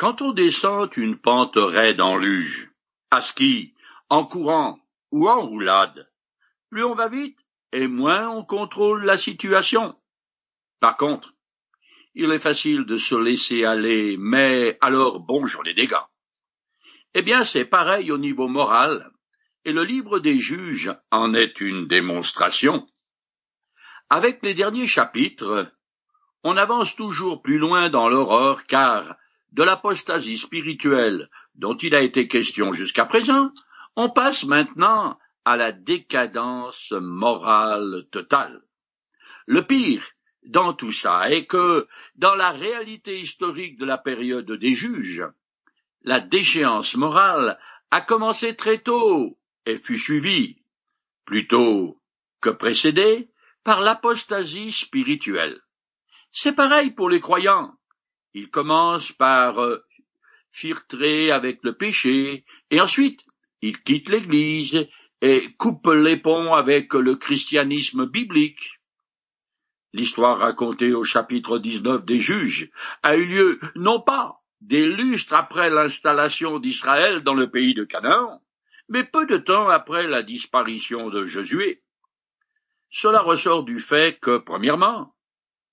Quand 0.00 0.22
on 0.22 0.32
descend 0.32 0.96
une 0.96 1.18
pente 1.18 1.58
raide 1.58 2.00
en 2.00 2.16
luge, 2.16 2.70
à 3.10 3.20
ski, 3.20 3.74
en 4.08 4.24
courant 4.24 4.80
ou 5.12 5.28
en 5.28 5.46
roulade, 5.46 6.10
plus 6.70 6.82
on 6.84 6.94
va 6.94 7.08
vite 7.08 7.38
et 7.72 7.86
moins 7.86 8.26
on 8.30 8.42
contrôle 8.42 9.04
la 9.04 9.18
situation. 9.18 9.94
Par 10.80 10.96
contre, 10.96 11.34
il 12.14 12.32
est 12.32 12.38
facile 12.38 12.86
de 12.86 12.96
se 12.96 13.14
laisser 13.14 13.66
aller, 13.66 14.16
mais 14.18 14.78
alors 14.80 15.20
bonjour 15.20 15.62
les 15.64 15.74
dégâts. 15.74 16.06
Eh 17.12 17.20
bien, 17.20 17.44
c'est 17.44 17.66
pareil 17.66 18.10
au 18.10 18.16
niveau 18.16 18.48
moral, 18.48 19.12
et 19.66 19.72
le 19.74 19.84
livre 19.84 20.18
des 20.18 20.38
juges 20.38 20.96
en 21.10 21.34
est 21.34 21.60
une 21.60 21.86
démonstration. 21.86 22.88
Avec 24.08 24.38
les 24.42 24.54
derniers 24.54 24.86
chapitres, 24.86 25.70
on 26.42 26.56
avance 26.56 26.96
toujours 26.96 27.42
plus 27.42 27.58
loin 27.58 27.90
dans 27.90 28.08
l'horreur, 28.08 28.64
car 28.64 29.19
de 29.52 29.62
l'apostasie 29.62 30.38
spirituelle 30.38 31.28
dont 31.54 31.76
il 31.76 31.94
a 31.94 32.02
été 32.02 32.28
question 32.28 32.72
jusqu'à 32.72 33.04
présent, 33.04 33.50
on 33.96 34.10
passe 34.10 34.44
maintenant 34.44 35.18
à 35.44 35.56
la 35.56 35.72
décadence 35.72 36.92
morale 36.92 38.06
totale. 38.10 38.62
Le 39.46 39.66
pire 39.66 40.06
dans 40.44 40.74
tout 40.74 40.92
ça 40.92 41.30
est 41.30 41.46
que, 41.46 41.86
dans 42.16 42.34
la 42.34 42.50
réalité 42.50 43.18
historique 43.20 43.78
de 43.78 43.84
la 43.84 43.98
période 43.98 44.50
des 44.50 44.74
juges, 44.74 45.24
la 46.02 46.20
déchéance 46.20 46.96
morale 46.96 47.58
a 47.90 48.00
commencé 48.00 48.56
très 48.56 48.78
tôt 48.78 49.38
et 49.66 49.78
fut 49.78 49.98
suivie, 49.98 50.62
plutôt 51.24 52.00
que 52.40 52.50
précédée, 52.50 53.30
par 53.64 53.82
l'apostasie 53.82 54.72
spirituelle. 54.72 55.60
C'est 56.32 56.54
pareil 56.54 56.92
pour 56.92 57.10
les 57.10 57.20
croyants. 57.20 57.74
Ils 58.34 58.50
commencent 58.50 59.12
par 59.12 59.60
euh, 59.60 59.84
filtrer 60.50 61.30
avec 61.30 61.60
le 61.62 61.76
péché, 61.76 62.44
et 62.70 62.80
ensuite 62.80 63.20
ils 63.62 63.80
quittent 63.82 64.08
l'Église 64.08 64.86
et 65.20 65.52
coupent 65.58 65.94
les 65.94 66.16
ponts 66.16 66.54
avec 66.54 66.94
le 66.94 67.16
christianisme 67.16 68.06
biblique. 68.06 68.80
L'histoire 69.92 70.38
racontée 70.38 70.92
au 70.92 71.04
chapitre 71.04 71.58
19 71.58 72.04
des 72.04 72.20
juges 72.20 72.70
a 73.02 73.16
eu 73.16 73.26
lieu 73.26 73.60
non 73.74 74.00
pas 74.00 74.40
des 74.60 74.86
lustres 74.86 75.34
après 75.34 75.68
l'installation 75.68 76.58
d'Israël 76.58 77.22
dans 77.22 77.34
le 77.34 77.50
pays 77.50 77.74
de 77.74 77.84
Canaan, 77.84 78.40
mais 78.88 79.04
peu 79.04 79.26
de 79.26 79.36
temps 79.36 79.68
après 79.68 80.06
la 80.06 80.22
disparition 80.22 81.10
de 81.10 81.26
Josué. 81.26 81.82
Cela 82.90 83.20
ressort 83.20 83.64
du 83.64 83.78
fait 83.78 84.18
que, 84.20 84.38
premièrement, 84.38 85.14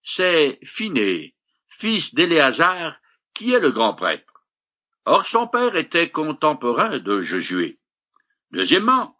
c'est 0.04 0.60
Phiné, 0.64 1.36
fils 1.78 2.14
d'Éléazar, 2.14 2.98
qui 3.34 3.54
est 3.54 3.60
le 3.60 3.72
grand 3.72 3.94
prêtre. 3.94 4.44
Or 5.06 5.26
son 5.26 5.48
père 5.48 5.76
était 5.76 6.10
contemporain 6.10 7.00
de 7.00 7.20
Josué. 7.20 7.80
Deuxièmement, 8.52 9.18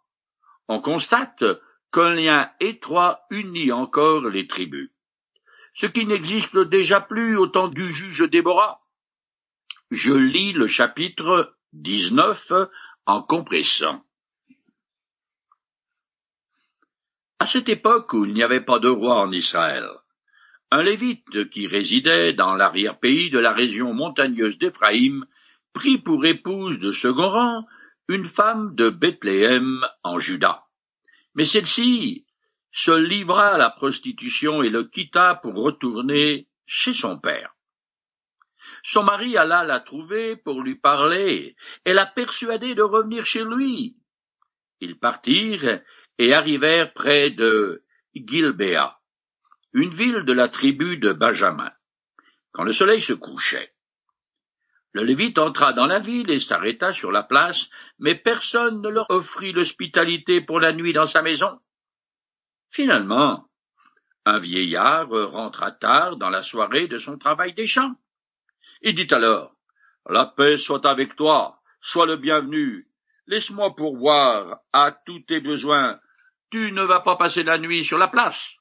on 0.66 0.80
constate 0.80 1.44
qu'un 1.92 2.10
lien 2.10 2.50
étroit 2.60 3.24
unit 3.30 3.72
encore 3.72 4.28
les 4.28 4.46
tribus, 4.46 4.90
ce 5.74 5.86
qui 5.86 6.04
n'existe 6.04 6.56
déjà 6.58 7.00
plus 7.00 7.36
au 7.36 7.46
temps 7.46 7.68
du 7.68 7.92
juge 7.92 8.28
Déborah. 8.28 8.82
Je 9.90 10.12
lis 10.12 10.52
le 10.52 10.66
chapitre 10.66 11.56
19 11.72 12.52
en 13.06 13.22
compressant. 13.22 14.04
À 17.38 17.46
cette 17.46 17.68
époque 17.68 18.12
où 18.12 18.26
il 18.26 18.34
n'y 18.34 18.42
avait 18.42 18.64
pas 18.64 18.80
de 18.80 18.88
roi 18.88 19.20
en 19.20 19.30
Israël, 19.30 19.88
un 20.70 20.82
lévite 20.82 21.48
qui 21.50 21.66
résidait 21.66 22.32
dans 22.34 22.54
l'arrière-pays 22.54 23.30
de 23.30 23.38
la 23.38 23.52
région 23.52 23.94
montagneuse 23.94 24.58
d'Éphraïm 24.58 25.24
prit 25.72 25.98
pour 25.98 26.26
épouse 26.26 26.78
de 26.78 26.90
second 26.90 27.30
rang 27.30 27.66
une 28.08 28.26
femme 28.26 28.74
de 28.74 28.88
Bethléem 28.88 29.84
en 30.02 30.18
Juda. 30.18 30.64
Mais 31.34 31.44
celle-ci 31.44 32.26
se 32.72 32.90
livra 32.90 33.54
à 33.54 33.58
la 33.58 33.70
prostitution 33.70 34.62
et 34.62 34.70
le 34.70 34.84
quitta 34.84 35.36
pour 35.36 35.54
retourner 35.54 36.48
chez 36.66 36.94
son 36.94 37.18
père. 37.18 37.54
Son 38.82 39.02
mari 39.02 39.36
alla 39.36 39.64
la 39.64 39.80
trouver 39.80 40.36
pour 40.36 40.62
lui 40.62 40.76
parler 40.76 41.56
et 41.84 41.92
la 41.92 42.06
persuader 42.06 42.74
de 42.74 42.82
revenir 42.82 43.24
chez 43.26 43.44
lui. 43.44 43.96
Ils 44.80 44.98
partirent 44.98 45.82
et 46.18 46.34
arrivèrent 46.34 46.92
près 46.92 47.30
de 47.30 47.84
Gilbéa, 48.14 48.97
une 49.72 49.92
ville 49.92 50.22
de 50.24 50.32
la 50.32 50.48
tribu 50.48 50.96
de 50.96 51.12
Benjamin, 51.12 51.72
quand 52.52 52.64
le 52.64 52.72
soleil 52.72 53.00
se 53.00 53.12
couchait. 53.12 53.74
Le 54.92 55.04
Lévite 55.04 55.38
entra 55.38 55.72
dans 55.72 55.86
la 55.86 56.00
ville 56.00 56.30
et 56.30 56.40
s'arrêta 56.40 56.92
sur 56.92 57.12
la 57.12 57.22
place, 57.22 57.68
mais 57.98 58.14
personne 58.14 58.80
ne 58.80 58.88
leur 58.88 59.10
offrit 59.10 59.52
l'hospitalité 59.52 60.40
pour 60.40 60.60
la 60.60 60.72
nuit 60.72 60.92
dans 60.92 61.06
sa 61.06 61.22
maison. 61.22 61.60
Finalement, 62.70 63.48
un 64.24 64.40
vieillard 64.40 65.08
rentra 65.08 65.72
tard 65.72 66.16
dans 66.16 66.30
la 66.30 66.42
soirée 66.42 66.88
de 66.88 66.98
son 66.98 67.18
travail 67.18 67.54
des 67.54 67.66
champs. 67.66 67.94
Il 68.82 68.94
dit 68.94 69.12
alors, 69.12 69.54
La 70.06 70.26
paix 70.26 70.56
soit 70.56 70.86
avec 70.86 71.16
toi, 71.16 71.60
sois 71.80 72.06
le 72.06 72.16
bienvenu, 72.16 72.88
laisse-moi 73.26 73.76
pourvoir 73.76 74.60
à 74.72 74.92
tous 74.92 75.20
tes 75.20 75.40
besoins, 75.40 76.00
tu 76.50 76.72
ne 76.72 76.82
vas 76.82 77.00
pas 77.00 77.16
passer 77.16 77.42
la 77.42 77.58
nuit 77.58 77.84
sur 77.84 77.98
la 77.98 78.08
place. 78.08 78.57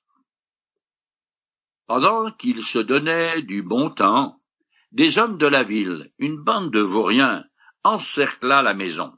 Pendant 1.87 2.31
qu'il 2.31 2.63
se 2.63 2.79
donnait 2.79 3.41
du 3.41 3.63
bon 3.63 3.89
temps, 3.89 4.41
des 4.91 5.19
hommes 5.19 5.37
de 5.37 5.47
la 5.47 5.63
ville, 5.63 6.11
une 6.19 6.35
bande 6.37 6.69
de 6.71 6.81
vauriens, 6.81 7.45
encercla 7.85 8.61
la 8.61 8.73
maison. 8.73 9.17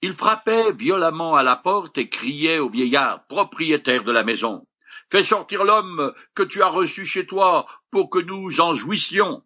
Ils 0.00 0.12
frappaient 0.12 0.70
violemment 0.72 1.34
à 1.34 1.42
la 1.42 1.56
porte 1.56 1.98
et 1.98 2.08
criaient 2.08 2.60
au 2.60 2.70
vieillard, 2.70 3.26
propriétaire 3.26 4.04
de 4.04 4.12
la 4.12 4.22
maison. 4.22 4.68
Fais 5.10 5.24
sortir 5.24 5.64
l'homme 5.64 6.14
que 6.36 6.44
tu 6.44 6.62
as 6.62 6.68
reçu 6.68 7.04
chez 7.04 7.26
toi 7.26 7.66
pour 7.90 8.10
que 8.10 8.20
nous 8.20 8.60
en 8.60 8.74
jouissions. 8.74 9.42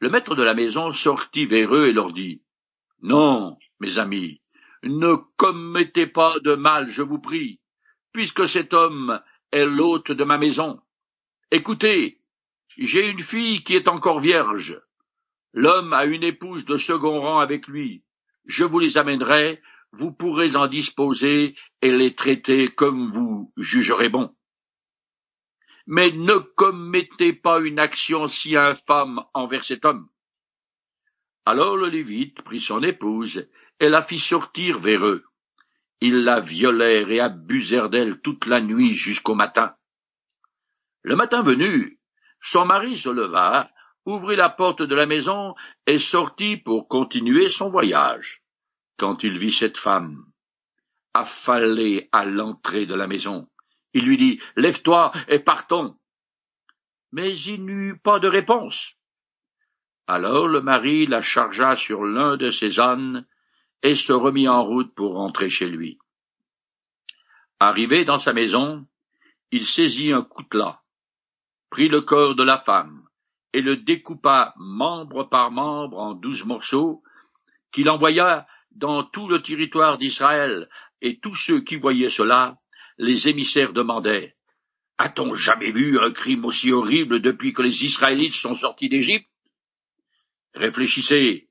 Le 0.00 0.10
maître 0.10 0.34
de 0.34 0.42
la 0.42 0.52
maison 0.52 0.92
sortit 0.92 1.46
vers 1.46 1.74
eux 1.74 1.88
et 1.88 1.92
leur 1.94 2.12
dit. 2.12 2.42
Non, 3.00 3.56
mes 3.80 3.98
amis, 3.98 4.42
ne 4.82 5.14
commettez 5.38 6.06
pas 6.06 6.38
de 6.40 6.54
mal, 6.54 6.90
je 6.90 7.02
vous 7.02 7.18
prie, 7.18 7.60
puisque 8.12 8.46
cet 8.46 8.74
homme 8.74 9.20
est 9.52 9.64
l'hôte 9.64 10.12
de 10.12 10.24
ma 10.24 10.38
maison. 10.38 10.80
Écoutez, 11.50 12.20
j'ai 12.76 13.08
une 13.08 13.22
fille 13.22 13.62
qui 13.64 13.74
est 13.74 13.88
encore 13.88 14.20
vierge. 14.20 14.80
L'homme 15.52 15.92
a 15.92 16.04
une 16.04 16.22
épouse 16.22 16.64
de 16.64 16.76
second 16.76 17.20
rang 17.20 17.38
avec 17.40 17.66
lui. 17.66 18.04
Je 18.44 18.64
vous 18.64 18.78
les 18.78 18.98
amènerai, 18.98 19.60
vous 19.92 20.12
pourrez 20.12 20.56
en 20.56 20.66
disposer 20.66 21.56
et 21.82 21.90
les 21.90 22.14
traiter 22.14 22.68
comme 22.68 23.10
vous 23.10 23.52
jugerez 23.56 24.08
bon. 24.08 24.34
Mais 25.86 26.10
ne 26.10 26.34
commettez 26.34 27.32
pas 27.32 27.60
une 27.60 27.78
action 27.78 28.28
si 28.28 28.56
infâme 28.56 29.24
envers 29.32 29.64
cet 29.64 29.84
homme. 29.84 30.08
Alors 31.46 31.78
le 31.78 31.88
Lévite 31.88 32.42
prit 32.42 32.60
son 32.60 32.82
épouse 32.82 33.48
et 33.80 33.88
la 33.88 34.02
fit 34.02 34.18
sortir 34.18 34.80
vers 34.80 35.06
eux. 35.06 35.24
Ils 36.00 36.22
la 36.24 36.40
violèrent 36.40 37.10
et 37.10 37.20
abusèrent 37.20 37.90
d'elle 37.90 38.20
toute 38.20 38.46
la 38.46 38.60
nuit 38.60 38.94
jusqu'au 38.94 39.34
matin. 39.34 39.74
Le 41.02 41.16
matin 41.16 41.42
venu, 41.42 41.98
son 42.40 42.64
mari 42.64 42.96
se 42.96 43.08
leva, 43.08 43.70
ouvrit 44.04 44.36
la 44.36 44.48
porte 44.48 44.82
de 44.82 44.94
la 44.94 45.06
maison 45.06 45.54
et 45.86 45.98
sortit 45.98 46.56
pour 46.56 46.88
continuer 46.88 47.48
son 47.48 47.68
voyage. 47.68 48.42
Quand 48.96 49.22
il 49.22 49.38
vit 49.38 49.52
cette 49.52 49.78
femme, 49.78 50.24
affalée 51.14 52.08
à 52.12 52.24
l'entrée 52.24 52.86
de 52.86 52.94
la 52.94 53.06
maison, 53.06 53.48
il 53.92 54.04
lui 54.04 54.16
dit 54.16 54.40
Lève-toi 54.56 55.12
et 55.28 55.38
partons. 55.38 55.96
Mais 57.12 57.36
il 57.38 57.64
n'eut 57.64 57.98
pas 57.98 58.18
de 58.18 58.28
réponse. 58.28 58.94
Alors 60.06 60.48
le 60.48 60.62
mari 60.62 61.06
la 61.06 61.22
chargea 61.22 61.76
sur 61.76 62.04
l'un 62.04 62.36
de 62.36 62.50
ses 62.50 62.80
ânes 62.80 63.26
et 63.82 63.94
se 63.94 64.12
remit 64.12 64.48
en 64.48 64.64
route 64.64 64.94
pour 64.94 65.14
rentrer 65.14 65.48
chez 65.48 65.68
lui. 65.68 65.98
Arrivé 67.60 68.04
dans 68.04 68.18
sa 68.18 68.32
maison, 68.32 68.86
il 69.50 69.66
saisit 69.66 70.12
un 70.12 70.22
coutelas, 70.22 70.80
prit 71.70 71.88
le 71.88 72.02
corps 72.02 72.34
de 72.34 72.44
la 72.44 72.58
femme, 72.58 73.08
et 73.52 73.62
le 73.62 73.76
découpa 73.76 74.54
membre 74.56 75.24
par 75.24 75.50
membre 75.50 75.98
en 75.98 76.14
douze 76.14 76.44
morceaux, 76.44 77.02
qu'il 77.72 77.90
envoya 77.90 78.46
dans 78.72 79.04
tout 79.04 79.28
le 79.28 79.42
territoire 79.42 79.98
d'Israël, 79.98 80.68
et 81.00 81.18
tous 81.18 81.34
ceux 81.34 81.60
qui 81.60 81.76
voyaient 81.76 82.10
cela, 82.10 82.58
les 82.98 83.28
émissaires 83.28 83.72
demandaient 83.72 84.36
A-t-on 84.98 85.34
jamais 85.34 85.70
vu 85.70 85.98
un 86.00 86.10
crime 86.10 86.44
aussi 86.44 86.72
horrible 86.72 87.20
depuis 87.20 87.52
que 87.52 87.62
les 87.62 87.84
Israélites 87.84 88.34
sont 88.34 88.54
sortis 88.54 88.88
d'Égypte? 88.88 89.28
Réfléchissez, 90.54 91.48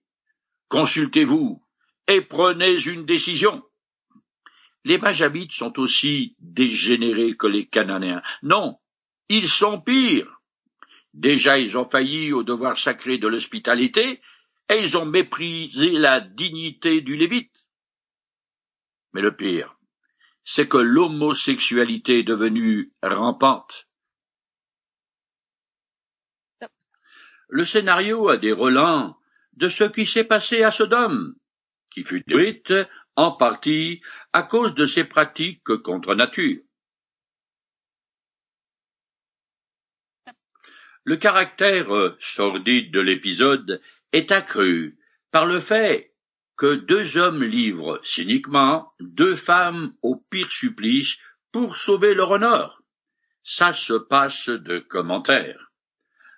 consultez-vous, 0.67 1.63
et 2.07 2.21
prenez 2.21 2.79
une 2.81 3.05
décision. 3.05 3.63
Les 4.83 4.97
Benjamites 4.97 5.53
sont 5.53 5.77
aussi 5.79 6.35
dégénérés 6.39 7.35
que 7.35 7.47
les 7.47 7.67
Cananéens. 7.67 8.21
Non, 8.41 8.79
ils 9.27 9.49
sont 9.49 9.81
pires. 9.81 10.41
Déjà 11.13 11.59
ils 11.59 11.77
ont 11.77 11.89
failli 11.89 12.31
au 12.31 12.43
devoir 12.43 12.77
sacré 12.77 13.17
de 13.17 13.27
l'hospitalité, 13.27 14.21
et 14.69 14.81
ils 14.81 14.97
ont 14.97 15.05
méprisé 15.05 15.91
la 15.91 16.19
dignité 16.21 17.01
du 17.01 17.15
Lévite. 17.15 17.51
Mais 19.13 19.21
le 19.21 19.35
pire, 19.35 19.77
c'est 20.45 20.67
que 20.67 20.77
l'homosexualité 20.77 22.19
est 22.19 22.23
devenue 22.23 22.93
rampante. 23.01 23.87
Le 27.49 27.63
scénario 27.63 28.29
a 28.29 28.37
des 28.37 28.51
relents 28.51 29.17
de 29.53 29.69
ce 29.69 29.85
qui 29.85 30.05
s'est 30.05 30.25
passé 30.25 30.63
à 30.63 30.71
Sodome, 30.71 31.35
qui 31.97 32.03
fut 32.03 32.23
détruite 32.27 32.71
en 33.15 33.31
partie 33.31 34.01
à 34.31 34.43
cause 34.43 34.75
de 34.75 34.85
ses 34.85 35.03
pratiques 35.03 35.77
contre 35.83 36.13
nature. 36.13 36.61
Le 41.05 41.15
caractère 41.15 42.15
sordide 42.19 42.91
de 42.91 42.99
l'épisode 42.99 43.81
est 44.11 44.31
accru 44.31 44.99
par 45.31 45.47
le 45.47 45.59
fait 45.59 46.13
que 46.55 46.75
deux 46.75 47.17
hommes 47.17 47.43
livrent 47.43 47.99
cyniquement 48.03 48.93
deux 48.99 49.35
femmes 49.35 49.95
au 50.03 50.17
pire 50.29 50.51
supplice 50.51 51.17
pour 51.51 51.77
sauver 51.77 52.13
leur 52.13 52.29
honneur. 52.29 52.83
Ça 53.43 53.73
se 53.73 53.93
passe 53.93 54.49
de 54.49 54.77
commentaires. 54.77 55.71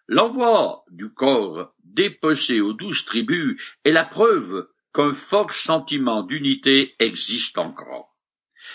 L'envoi 0.08 0.86
du 0.90 1.10
corps 1.10 1.74
dépecé 1.84 2.62
aux 2.62 2.74
douze 2.74 3.04
tribus 3.04 3.62
est 3.84 3.92
la 3.92 4.06
preuve 4.06 4.70
qu'un 4.94 5.14
fort 5.14 5.52
sentiment 5.52 6.24
d'unité 6.24 6.96
existe 7.00 7.58
encore. 7.58 8.16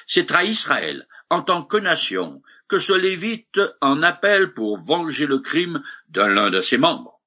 C'est 0.06 0.30
à 0.30 0.44
Israël, 0.44 1.06
en 1.30 1.42
tant 1.42 1.64
que 1.64 1.76
nation, 1.76 2.42
que 2.68 2.78
ce 2.78 2.92
Lévite 2.92 3.60
en 3.80 4.02
appelle 4.02 4.54
pour 4.54 4.82
venger 4.82 5.26
le 5.26 5.38
crime 5.38 5.82
d'un 6.08 6.28
l'un 6.28 6.50
de 6.50 6.60
ses 6.60 6.78
membres. 6.78 7.20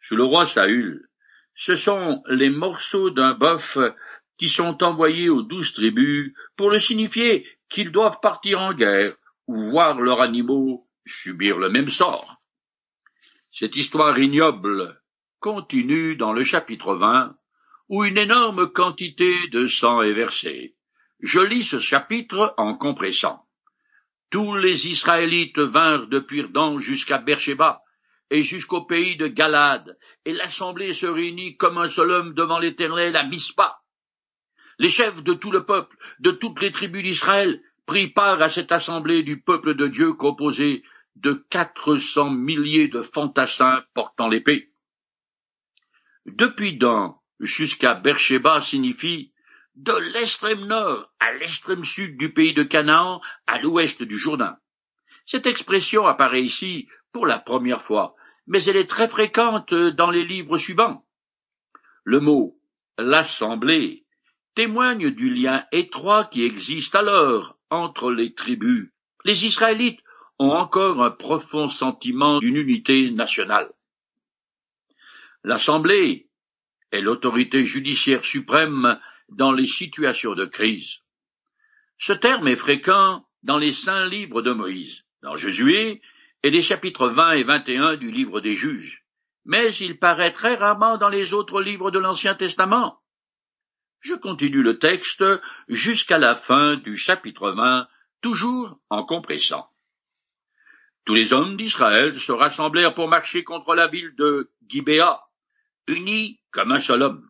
Sous 0.00 0.16
le 0.16 0.24
roi 0.24 0.46
Saül, 0.46 1.08
ce 1.54 1.74
sont 1.74 2.22
les 2.28 2.50
morceaux 2.50 3.10
d'un 3.10 3.34
bœuf 3.34 3.78
qui 4.38 4.48
sont 4.48 4.82
envoyés 4.82 5.28
aux 5.28 5.42
douze 5.42 5.72
tribus 5.74 6.32
pour 6.56 6.70
le 6.70 6.78
signifier 6.78 7.46
qu'ils 7.68 7.92
doivent 7.92 8.20
partir 8.22 8.60
en 8.60 8.72
guerre 8.72 9.14
ou 9.46 9.56
voir 9.68 10.00
leurs 10.00 10.20
animaux 10.20 10.88
subir 11.06 11.58
le 11.58 11.68
même 11.68 11.88
sort. 11.88 12.40
Cette 13.52 13.76
histoire 13.76 14.18
ignoble 14.18 15.00
continue 15.40 16.16
dans 16.16 16.32
le 16.32 16.44
chapitre 16.44 16.94
20, 16.94 17.36
où 17.90 18.04
une 18.04 18.18
énorme 18.18 18.70
quantité 18.70 19.48
de 19.48 19.66
sang 19.66 20.00
est 20.00 20.12
versée. 20.12 20.76
Je 21.18 21.40
lis 21.40 21.64
ce 21.64 21.80
chapitre 21.80 22.54
en 22.56 22.76
compressant. 22.76 23.44
Tous 24.30 24.54
les 24.54 24.86
Israélites 24.86 25.58
vinrent 25.58 26.06
depuis 26.06 26.48
Dan 26.48 26.78
jusqu'à 26.78 27.18
Beersheba, 27.18 27.82
et 28.30 28.42
jusqu'au 28.42 28.82
pays 28.82 29.16
de 29.16 29.26
Galade, 29.26 29.98
et 30.24 30.32
l'assemblée 30.32 30.92
se 30.92 31.06
réunit 31.06 31.56
comme 31.56 31.78
un 31.78 31.88
seul 31.88 32.12
homme 32.12 32.32
devant 32.32 32.60
l'Éternel 32.60 33.16
à 33.16 33.24
Mispa. 33.24 33.80
Les 34.78 34.88
chefs 34.88 35.24
de 35.24 35.34
tout 35.34 35.50
le 35.50 35.66
peuple, 35.66 35.96
de 36.20 36.30
toutes 36.30 36.60
les 36.60 36.70
tribus 36.70 37.02
d'Israël, 37.02 37.60
prirent 37.86 38.14
part 38.14 38.40
à 38.40 38.50
cette 38.50 38.70
assemblée 38.70 39.24
du 39.24 39.42
peuple 39.42 39.74
de 39.74 39.88
Dieu 39.88 40.12
composée 40.12 40.84
de 41.16 41.32
quatre 41.50 41.96
cents 41.96 42.30
milliers 42.30 42.86
de 42.86 43.02
fantassins 43.02 43.82
portant 43.94 44.28
l'épée. 44.28 44.70
Depuis 46.24 46.76
Dan 46.76 47.14
jusqu'à 47.40 47.94
Beersheba 47.94 48.60
signifie 48.60 49.32
de 49.74 49.96
l'extrême 50.12 50.66
nord 50.66 51.12
à 51.18 51.32
l'extrême 51.32 51.84
sud 51.84 52.16
du 52.16 52.32
pays 52.32 52.54
de 52.54 52.62
Canaan 52.62 53.20
à 53.46 53.58
l'ouest 53.58 54.02
du 54.02 54.18
Jourdain. 54.18 54.56
Cette 55.26 55.46
expression 55.46 56.06
apparaît 56.06 56.44
ici 56.44 56.88
pour 57.12 57.26
la 57.26 57.38
première 57.38 57.82
fois 57.82 58.14
mais 58.46 58.64
elle 58.64 58.76
est 58.76 58.90
très 58.90 59.08
fréquente 59.08 59.72
dans 59.72 60.10
les 60.10 60.24
livres 60.24 60.58
suivants. 60.58 61.06
Le 62.04 62.20
mot 62.20 62.58
l'assemblée 62.98 64.04
témoigne 64.54 65.10
du 65.10 65.32
lien 65.32 65.64
étroit 65.72 66.24
qui 66.24 66.42
existe 66.44 66.94
alors 66.94 67.56
entre 67.70 68.10
les 68.10 68.34
tribus. 68.34 68.90
Les 69.24 69.46
Israélites 69.46 70.00
ont 70.38 70.50
encore 70.50 71.02
un 71.02 71.10
profond 71.10 71.68
sentiment 71.68 72.40
d'une 72.40 72.56
unité 72.56 73.10
nationale. 73.10 73.70
L'Assemblée 75.44 76.28
est 76.92 77.00
l'autorité 77.00 77.64
judiciaire 77.64 78.24
suprême 78.24 78.98
dans 79.28 79.52
les 79.52 79.66
situations 79.66 80.34
de 80.34 80.44
crise. 80.44 80.98
Ce 81.98 82.12
terme 82.12 82.48
est 82.48 82.56
fréquent 82.56 83.26
dans 83.42 83.58
les 83.58 83.72
saints 83.72 84.06
livres 84.06 84.42
de 84.42 84.52
Moïse. 84.52 85.04
Dans 85.22 85.36
Josué, 85.36 86.00
et 86.42 86.50
les 86.50 86.62
chapitres 86.62 87.08
20 87.08 87.32
et 87.32 87.42
21 87.42 87.96
du 87.96 88.10
livre 88.10 88.40
des 88.40 88.56
juges, 88.56 89.04
mais 89.44 89.74
il 89.76 89.98
paraît 89.98 90.32
très 90.32 90.54
rarement 90.54 90.96
dans 90.96 91.08
les 91.08 91.34
autres 91.34 91.60
livres 91.60 91.90
de 91.90 91.98
l'Ancien 91.98 92.34
Testament. 92.34 93.00
Je 94.00 94.14
continue 94.14 94.62
le 94.62 94.78
texte 94.78 95.24
jusqu'à 95.68 96.18
la 96.18 96.34
fin 96.34 96.76
du 96.76 96.96
chapitre 96.96 97.50
20, 97.50 97.86
toujours 98.22 98.78
en 98.88 99.04
compressant. 99.04 99.68
Tous 101.04 101.14
les 101.14 101.32
hommes 101.32 101.56
d'Israël 101.56 102.18
se 102.18 102.32
rassemblèrent 102.32 102.94
pour 102.94 103.08
marcher 103.08 103.44
contre 103.44 103.74
la 103.74 103.88
ville 103.88 104.14
de 104.16 104.50
Gibéa, 104.66 105.20
unis 105.90 106.40
comme 106.50 106.72
un 106.72 106.78
seul 106.78 107.02
homme. 107.02 107.28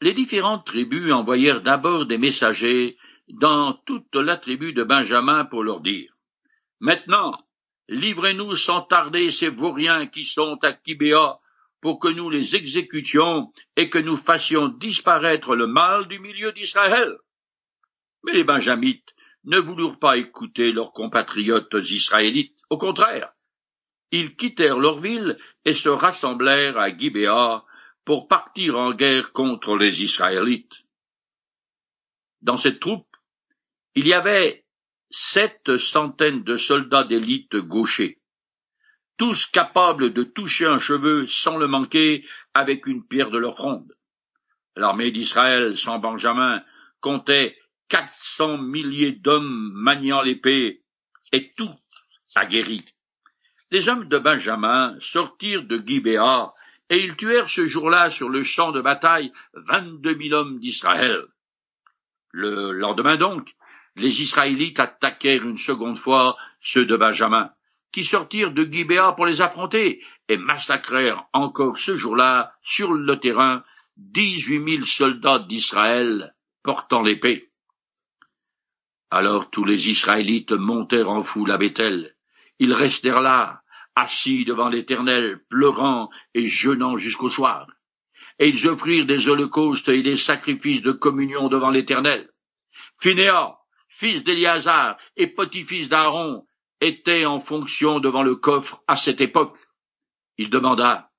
Les 0.00 0.12
différentes 0.12 0.66
tribus 0.66 1.12
envoyèrent 1.12 1.62
d'abord 1.62 2.06
des 2.06 2.18
messagers 2.18 2.96
dans 3.28 3.74
toute 3.86 4.14
la 4.14 4.36
tribu 4.36 4.72
de 4.72 4.82
Benjamin 4.82 5.44
pour 5.44 5.62
leur 5.62 5.80
dire 5.80 6.12
Maintenant, 6.80 7.38
livrez-nous 7.88 8.56
sans 8.56 8.82
tarder 8.82 9.30
ces 9.30 9.48
vauriens 9.48 10.06
qui 10.06 10.24
sont 10.24 10.58
à 10.62 10.72
Kibéa, 10.72 11.38
pour 11.80 11.98
que 11.98 12.08
nous 12.08 12.30
les 12.30 12.56
exécutions 12.56 13.52
et 13.76 13.90
que 13.90 13.98
nous 13.98 14.16
fassions 14.16 14.68
disparaître 14.68 15.54
le 15.54 15.66
mal 15.66 16.08
du 16.08 16.18
milieu 16.18 16.50
d'Israël. 16.52 17.14
Mais 18.22 18.32
les 18.32 18.44
Benjamites 18.44 19.14
ne 19.44 19.58
voulurent 19.58 19.98
pas 19.98 20.16
écouter 20.16 20.72
leurs 20.72 20.92
compatriotes 20.92 21.74
israélites. 21.74 22.56
Au 22.70 22.78
contraire, 22.78 23.33
ils 24.14 24.36
quittèrent 24.36 24.78
leur 24.78 25.00
ville 25.00 25.36
et 25.64 25.74
se 25.74 25.88
rassemblèrent 25.88 26.78
à 26.78 26.96
Gibéa 26.96 27.64
pour 28.04 28.28
partir 28.28 28.78
en 28.78 28.92
guerre 28.92 29.32
contre 29.32 29.76
les 29.76 30.04
Israélites. 30.04 30.84
Dans 32.40 32.56
cette 32.56 32.78
troupe, 32.78 33.08
il 33.96 34.06
y 34.06 34.12
avait 34.12 34.64
sept 35.10 35.78
centaines 35.78 36.44
de 36.44 36.56
soldats 36.56 37.02
d'élite 37.02 37.56
gauchers, 37.56 38.20
tous 39.16 39.46
capables 39.46 40.12
de 40.12 40.22
toucher 40.22 40.66
un 40.66 40.78
cheveu 40.78 41.26
sans 41.26 41.56
le 41.56 41.66
manquer 41.66 42.24
avec 42.52 42.86
une 42.86 43.04
pierre 43.04 43.30
de 43.30 43.38
leur 43.38 43.56
fronde. 43.56 43.96
L'armée 44.76 45.10
d'Israël 45.10 45.76
sans 45.76 45.98
Benjamin 45.98 46.62
comptait 47.00 47.56
quatre 47.88 48.14
cents 48.20 48.58
milliers 48.58 49.12
d'hommes 49.12 49.72
maniant 49.74 50.22
l'épée, 50.22 50.82
et 51.32 51.52
tous 51.56 51.74
aguerris. 52.36 52.93
Les 53.74 53.88
hommes 53.88 54.06
de 54.06 54.20
Benjamin 54.20 54.94
sortirent 55.00 55.64
de 55.64 55.76
Gibéa, 55.84 56.54
et 56.90 57.02
ils 57.02 57.16
tuèrent 57.16 57.50
ce 57.50 57.66
jour-là 57.66 58.08
sur 58.08 58.28
le 58.28 58.40
champ 58.42 58.70
de 58.70 58.80
bataille 58.80 59.32
vingt-deux 59.52 60.14
mille 60.14 60.32
hommes 60.32 60.60
d'Israël. 60.60 61.24
Le 62.30 62.70
lendemain 62.70 63.16
donc, 63.16 63.52
les 63.96 64.22
Israélites 64.22 64.78
attaquèrent 64.78 65.42
une 65.42 65.58
seconde 65.58 65.98
fois 65.98 66.36
ceux 66.60 66.86
de 66.86 66.96
Benjamin, 66.96 67.50
qui 67.90 68.04
sortirent 68.04 68.52
de 68.52 68.62
Gibéa 68.64 69.10
pour 69.10 69.26
les 69.26 69.40
affronter, 69.40 70.04
et 70.28 70.36
massacrèrent 70.36 71.24
encore 71.32 71.76
ce 71.76 71.96
jour-là, 71.96 72.52
sur 72.62 72.92
le 72.92 73.18
terrain, 73.18 73.64
dix-huit 73.96 74.60
mille 74.60 74.86
soldats 74.86 75.40
d'Israël 75.40 76.32
portant 76.62 77.02
l'épée. 77.02 77.50
Alors 79.10 79.50
tous 79.50 79.64
les 79.64 79.90
Israélites 79.90 80.52
montèrent 80.52 81.10
en 81.10 81.24
foule 81.24 81.50
à 81.50 81.58
Bethel. 81.58 82.14
Ils 82.60 82.72
restèrent 82.72 83.20
là, 83.20 83.62
assis 83.94 84.44
devant 84.44 84.68
l'Éternel, 84.68 85.40
pleurant 85.48 86.10
et 86.34 86.44
jeûnant 86.44 86.96
jusqu'au 86.96 87.28
soir. 87.28 87.66
Et 88.38 88.48
ils 88.48 88.66
offrirent 88.66 89.06
des 89.06 89.28
holocaustes 89.28 89.88
et 89.88 90.02
des 90.02 90.16
sacrifices 90.16 90.82
de 90.82 90.92
communion 90.92 91.48
devant 91.48 91.70
l'Éternel. 91.70 92.28
Phinéa, 93.00 93.58
fils 93.88 94.24
d'Éliazar 94.24 94.98
et 95.16 95.28
petit-fils 95.28 95.88
d'Aaron, 95.88 96.44
était 96.80 97.24
en 97.24 97.40
fonction 97.40 98.00
devant 98.00 98.22
le 98.22 98.36
coffre 98.36 98.82
à 98.88 98.96
cette 98.96 99.20
époque. 99.20 99.56
Il 100.36 100.50
demanda 100.50 101.10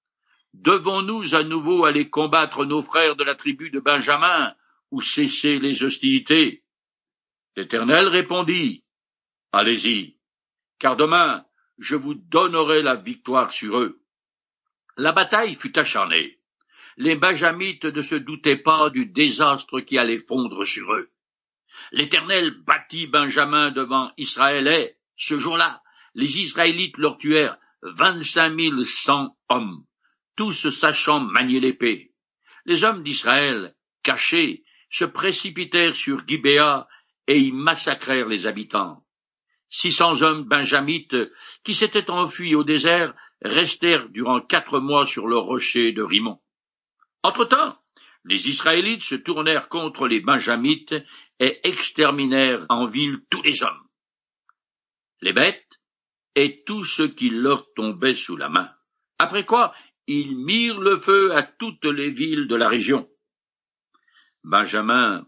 Devons-nous 0.54 1.36
à 1.36 1.44
nouveau 1.44 1.86
aller 1.86 2.10
combattre 2.10 2.66
nos 2.66 2.82
frères 2.82 3.16
de 3.16 3.24
la 3.24 3.36
tribu 3.36 3.70
de 3.72 3.80
Benjamin 3.80 4.54
ou 4.92 5.02
cesser 5.02 5.60
les 5.60 5.84
hostilités? 5.84 6.64
L'Éternel 7.56 8.08
répondit 8.08 8.84
Allez-y, 9.52 10.18
car 10.80 10.96
demain 10.96 11.46
je 11.78 11.96
vous 11.96 12.14
donnerai 12.14 12.82
la 12.82 12.96
victoire 12.96 13.52
sur 13.52 13.80
eux. 13.80 14.02
La 14.98 15.12
bataille 15.12 15.56
fut 15.56 15.78
acharnée. 15.78 16.40
Les 16.98 17.16
Benjamites 17.16 17.86
ne 17.86 18.02
se 18.02 18.16
doutaient 18.16 18.56
pas 18.58 18.90
du 18.90 19.06
désastre 19.06 19.82
qui 19.82 19.98
allait 19.98 20.20
fondre 20.20 20.66
sur 20.66 20.94
eux. 20.94 21.10
L'Éternel 21.92 22.52
bâtit 22.66 23.08
Benjamin 23.08 23.72
devant 23.72 24.12
Israël 24.18 24.68
et, 24.68 24.96
ce 25.18 25.38
jour-là, 25.38 25.82
les 26.14 26.40
Israélites 26.40 26.98
leur 26.98 27.18
tuèrent 27.18 27.58
vingt-cinq 27.82 28.50
mille 28.50 28.86
cent 28.86 29.38
hommes, 29.50 29.86
tous 30.38 30.70
sachant 30.70 31.20
manier 31.20 31.60
l'épée. 31.60 32.14
Les 32.66 32.84
hommes 32.84 33.04
d'Israël, 33.04 33.76
cachés, 34.02 34.64
se 34.90 35.06
précipitèrent 35.06 35.96
sur 35.96 36.26
Gibéa 36.26 36.88
et 37.28 37.40
y 37.40 37.52
massacrèrent 37.52 38.30
les 38.30 38.48
habitants. 38.48 39.05
Six 39.78 39.92
cents 39.92 40.22
hommes 40.22 40.46
benjamites 40.46 41.18
qui 41.66 41.74
s'étaient 41.74 42.10
enfuis 42.10 42.56
au 42.56 42.64
désert 42.64 43.14
restèrent 43.42 44.08
durant 44.08 44.40
quatre 44.40 44.80
mois 44.80 45.06
sur 45.06 45.28
le 45.28 45.38
rocher 45.38 45.92
de 45.92 46.02
Rimon. 46.02 46.40
Entre-temps, 47.24 47.78
les 48.24 48.48
Israélites 48.48 49.02
se 49.02 49.16
tournèrent 49.16 49.68
contre 49.68 50.08
les 50.08 50.22
benjamites 50.22 50.96
et 51.42 51.60
exterminèrent 51.68 52.66
en 52.70 52.88
ville 52.88 53.20
tous 53.30 53.42
les 53.42 53.64
hommes, 53.64 53.86
les 55.20 55.34
bêtes 55.34 55.82
et 56.36 56.64
tout 56.66 56.86
ce 56.86 57.04
qui 57.04 57.30
leur 57.30 57.66
tombait 57.74 58.16
sous 58.16 58.38
la 58.38 58.48
main. 58.48 58.72
Après 59.20 59.44
quoi, 59.44 59.76
ils 60.08 60.38
mirent 60.38 60.80
le 60.80 61.02
feu 61.02 61.36
à 61.36 61.44
toutes 61.44 61.84
les 61.84 62.12
villes 62.12 62.48
de 62.48 62.56
la 62.56 62.70
région. 62.70 63.10
Benjamin 64.46 65.28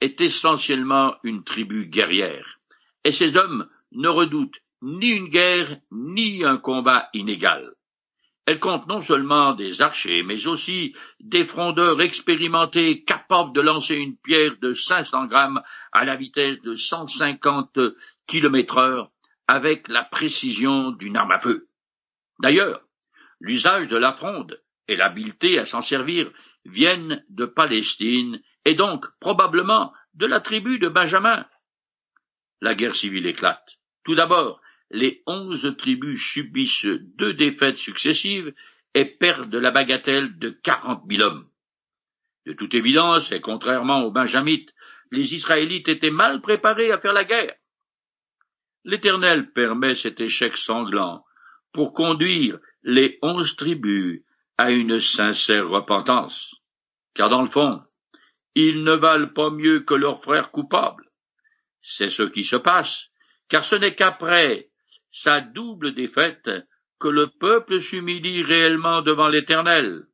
est 0.00 0.20
essentiellement 0.20 1.14
une 1.22 1.44
tribu 1.44 1.86
guerrière, 1.86 2.58
et 3.04 3.12
ces 3.12 3.36
hommes 3.36 3.68
ne 3.94 4.08
redoutent 4.08 4.60
ni 4.82 5.08
une 5.08 5.28
guerre 5.28 5.78
ni 5.90 6.44
un 6.44 6.58
combat 6.58 7.08
inégal. 7.14 7.72
Elle 8.46 8.60
compte 8.60 8.86
non 8.86 9.00
seulement 9.00 9.54
des 9.54 9.80
archers, 9.80 10.22
mais 10.22 10.46
aussi 10.46 10.94
des 11.20 11.46
frondeurs 11.46 12.02
expérimentés 12.02 13.02
capables 13.04 13.54
de 13.54 13.62
lancer 13.62 13.94
une 13.94 14.18
pierre 14.18 14.56
de 14.60 14.74
500 14.74 15.26
grammes 15.26 15.62
à 15.92 16.04
la 16.04 16.14
vitesse 16.14 16.60
de 16.60 16.74
150 16.74 17.78
km 18.26 18.78
heure 18.78 19.10
avec 19.48 19.88
la 19.88 20.04
précision 20.04 20.90
d'une 20.90 21.16
arme 21.16 21.32
à 21.32 21.38
feu. 21.38 21.68
D'ailleurs, 22.40 22.82
l'usage 23.40 23.88
de 23.88 23.96
la 23.96 24.12
fronde 24.12 24.60
et 24.88 24.96
l'habileté 24.96 25.58
à 25.58 25.64
s'en 25.64 25.80
servir 25.80 26.30
viennent 26.66 27.24
de 27.30 27.46
Palestine 27.46 28.42
et 28.66 28.74
donc 28.74 29.06
probablement 29.20 29.92
de 30.14 30.26
la 30.26 30.40
tribu 30.40 30.78
de 30.78 30.88
Benjamin. 30.88 31.46
La 32.60 32.74
guerre 32.74 32.94
civile 32.94 33.26
éclate. 33.26 33.78
Tout 34.04 34.14
d'abord, 34.14 34.60
les 34.90 35.22
onze 35.26 35.74
tribus 35.78 36.22
subissent 36.22 36.84
deux 36.84 37.34
défaites 37.34 37.78
successives 37.78 38.54
et 38.94 39.04
perdent 39.04 39.54
la 39.54 39.70
bagatelle 39.70 40.38
de 40.38 40.50
quarante 40.50 41.04
mille 41.06 41.22
hommes. 41.22 41.48
De 42.46 42.52
toute 42.52 42.74
évidence, 42.74 43.32
et 43.32 43.40
contrairement 43.40 44.02
aux 44.02 44.12
Benjamites, 44.12 44.74
les 45.10 45.34
Israélites 45.34 45.88
étaient 45.88 46.10
mal 46.10 46.40
préparés 46.40 46.92
à 46.92 46.98
faire 46.98 47.12
la 47.12 47.24
guerre. 47.24 47.54
L'Éternel 48.84 49.52
permet 49.52 49.94
cet 49.94 50.20
échec 50.20 50.56
sanglant 50.56 51.24
pour 51.72 51.94
conduire 51.94 52.58
les 52.82 53.18
onze 53.22 53.56
tribus 53.56 54.22
à 54.58 54.70
une 54.70 55.00
sincère 55.00 55.68
repentance. 55.68 56.54
Car 57.14 57.30
dans 57.30 57.42
le 57.42 57.48
fond, 57.48 57.82
ils 58.54 58.84
ne 58.84 58.92
valent 58.92 59.32
pas 59.32 59.50
mieux 59.50 59.80
que 59.80 59.94
leurs 59.94 60.22
frères 60.22 60.50
coupables. 60.50 61.10
C'est 61.80 62.10
ce 62.10 62.22
qui 62.22 62.44
se 62.44 62.56
passe, 62.56 63.08
car 63.54 63.64
ce 63.64 63.76
n'est 63.76 63.94
qu'après 63.94 64.68
sa 65.12 65.40
double 65.40 65.94
défaite 65.94 66.50
que 66.98 67.06
le 67.06 67.28
peuple 67.28 67.80
s'humilie 67.80 68.42
réellement 68.42 69.00
devant 69.00 69.28
l'Éternel. 69.28 70.08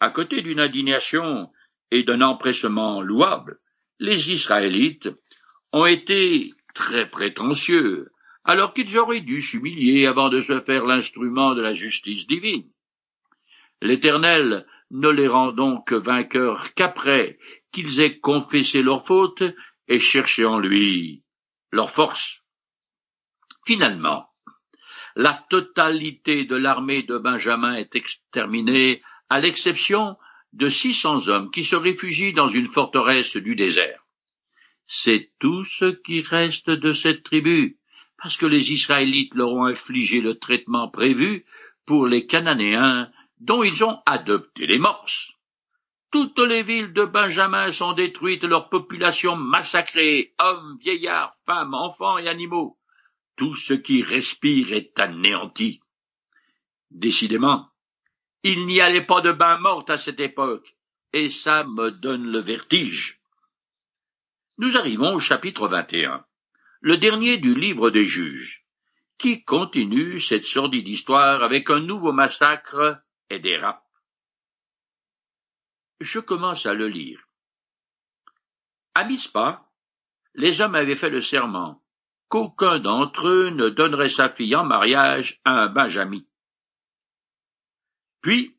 À 0.00 0.10
côté 0.10 0.42
d'une 0.42 0.60
indignation 0.60 1.50
et 1.90 2.02
d'un 2.02 2.20
empressement 2.20 3.00
louable, 3.00 3.56
les 4.00 4.30
Israélites 4.30 5.08
ont 5.72 5.86
été 5.86 6.52
très 6.74 7.08
prétentieux, 7.08 8.10
alors 8.44 8.74
qu'ils 8.74 8.98
auraient 8.98 9.22
dû 9.22 9.40
s'humilier 9.40 10.04
avant 10.04 10.28
de 10.28 10.40
se 10.40 10.60
faire 10.60 10.84
l'instrument 10.84 11.54
de 11.54 11.62
la 11.62 11.72
justice 11.72 12.26
divine. 12.26 12.68
L'Éternel 13.80 14.66
ne 14.90 15.08
les 15.08 15.26
rend 15.26 15.52
donc 15.52 15.90
vainqueurs 15.90 16.74
qu'après 16.74 17.38
qu'ils 17.72 18.02
aient 18.02 18.18
confessé 18.18 18.82
leurs 18.82 19.06
fautes 19.06 19.42
et 19.88 19.98
cherché 19.98 20.44
en 20.44 20.58
lui 20.58 21.22
leur 21.72 21.90
force. 21.90 22.43
Finalement, 23.66 24.28
la 25.16 25.44
totalité 25.48 26.44
de 26.44 26.56
l'armée 26.56 27.02
de 27.02 27.18
Benjamin 27.18 27.74
est 27.76 27.94
exterminée, 27.94 29.02
à 29.30 29.40
l'exception 29.40 30.16
de 30.52 30.68
six 30.68 30.94
cents 30.94 31.26
hommes 31.28 31.50
qui 31.50 31.64
se 31.64 31.76
réfugient 31.76 32.32
dans 32.32 32.48
une 32.48 32.68
forteresse 32.68 33.36
du 33.36 33.56
désert. 33.56 34.04
C'est 34.86 35.30
tout 35.40 35.64
ce 35.64 35.86
qui 35.86 36.20
reste 36.20 36.68
de 36.68 36.92
cette 36.92 37.24
tribu, 37.24 37.78
parce 38.18 38.36
que 38.36 38.46
les 38.46 38.72
Israélites 38.72 39.34
leur 39.34 39.52
ont 39.52 39.64
infligé 39.64 40.20
le 40.20 40.38
traitement 40.38 40.88
prévu 40.88 41.44
pour 41.86 42.06
les 42.06 42.26
Cananéens 42.26 43.10
dont 43.40 43.62
ils 43.62 43.84
ont 43.84 44.00
adopté 44.06 44.66
les 44.66 44.78
morses. 44.78 45.30
Toutes 46.10 46.38
les 46.38 46.62
villes 46.62 46.92
de 46.92 47.04
Benjamin 47.04 47.70
sont 47.72 47.92
détruites, 47.92 48.44
leur 48.44 48.68
population 48.68 49.36
massacrée, 49.36 50.34
hommes, 50.38 50.78
vieillards, 50.80 51.34
femmes, 51.44 51.74
enfants 51.74 52.18
et 52.18 52.28
animaux. 52.28 52.78
Tout 53.36 53.54
ce 53.54 53.74
qui 53.74 54.02
respire 54.02 54.72
est 54.72 54.98
anéanti. 54.98 55.80
Décidément, 56.90 57.70
il 58.44 58.66
n'y 58.66 58.80
allait 58.80 59.04
pas 59.04 59.20
de 59.20 59.32
bain 59.32 59.58
morte 59.58 59.90
à 59.90 59.98
cette 59.98 60.20
époque, 60.20 60.76
et 61.12 61.30
ça 61.30 61.64
me 61.64 61.90
donne 61.90 62.30
le 62.30 62.40
vertige. 62.40 63.20
Nous 64.58 64.76
arrivons 64.76 65.14
au 65.14 65.20
chapitre 65.20 65.66
21, 65.66 66.24
le 66.80 66.96
dernier 66.96 67.38
du 67.38 67.54
livre 67.54 67.90
des 67.90 68.06
juges, 68.06 68.64
qui 69.18 69.44
continue 69.44 70.20
cette 70.20 70.46
sordide 70.46 70.86
histoire 70.86 71.42
avec 71.42 71.70
un 71.70 71.80
nouveau 71.80 72.12
massacre 72.12 73.02
et 73.30 73.40
des 73.40 73.56
rapes. 73.56 73.84
Je 76.00 76.20
commence 76.20 76.66
à 76.66 76.74
le 76.74 76.88
lire. 76.88 77.26
À 78.94 79.04
Mispa, 79.04 79.68
les 80.34 80.60
hommes 80.60 80.74
avaient 80.74 80.96
fait 80.96 81.10
le 81.10 81.20
serment 81.20 81.83
qu'aucun 82.34 82.80
d'entre 82.80 83.28
eux 83.28 83.50
ne 83.50 83.68
donnerait 83.68 84.08
sa 84.08 84.28
fille 84.28 84.56
en 84.56 84.64
mariage 84.64 85.40
à 85.44 85.52
un 85.52 85.68
Benjamin. 85.68 86.22
Puis, 88.22 88.56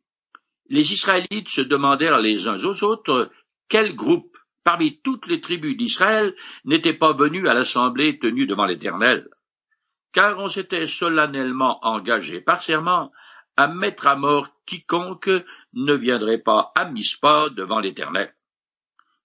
les 0.67 0.93
Israélites 0.93 1.49
se 1.49 1.59
demandèrent 1.59 2.21
les 2.21 2.47
uns 2.47 2.63
aux 2.63 2.83
autres 2.85 3.29
quel 3.67 3.93
groupe 3.93 4.37
parmi 4.63 5.01
toutes 5.01 5.27
les 5.27 5.41
tribus 5.41 5.75
d'Israël 5.75 6.33
n'était 6.63 6.93
pas 6.93 7.11
venu 7.11 7.49
à 7.49 7.53
l'assemblée 7.53 8.17
tenue 8.17 8.47
devant 8.47 8.65
l'Éternel, 8.65 9.27
car 10.13 10.39
on 10.39 10.47
s'était 10.47 10.87
solennellement 10.87 11.85
engagé 11.85 12.39
par 12.39 12.63
serment 12.63 13.11
à 13.57 13.67
mettre 13.67 14.07
à 14.07 14.15
mort 14.15 14.47
quiconque 14.65 15.29
ne 15.73 15.93
viendrait 15.93 16.37
pas 16.37 16.71
à 16.75 16.85
Mispa 16.85 17.49
devant 17.49 17.81
l'Éternel. 17.81 18.33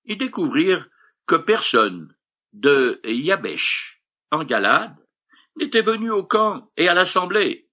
Ils 0.07 0.19
découvrirent 0.19 0.89
que 1.29 1.37
personne 1.37 2.13
de 2.53 3.01
Yabesh 3.05 4.00
en 4.31 4.45
Galade, 4.45 4.97
n'étaient 5.57 5.83
venus 5.83 6.11
au 6.11 6.23
camp 6.23 6.71
et 6.77 6.89
à 6.89 6.95
l'assemblée. 6.95 7.67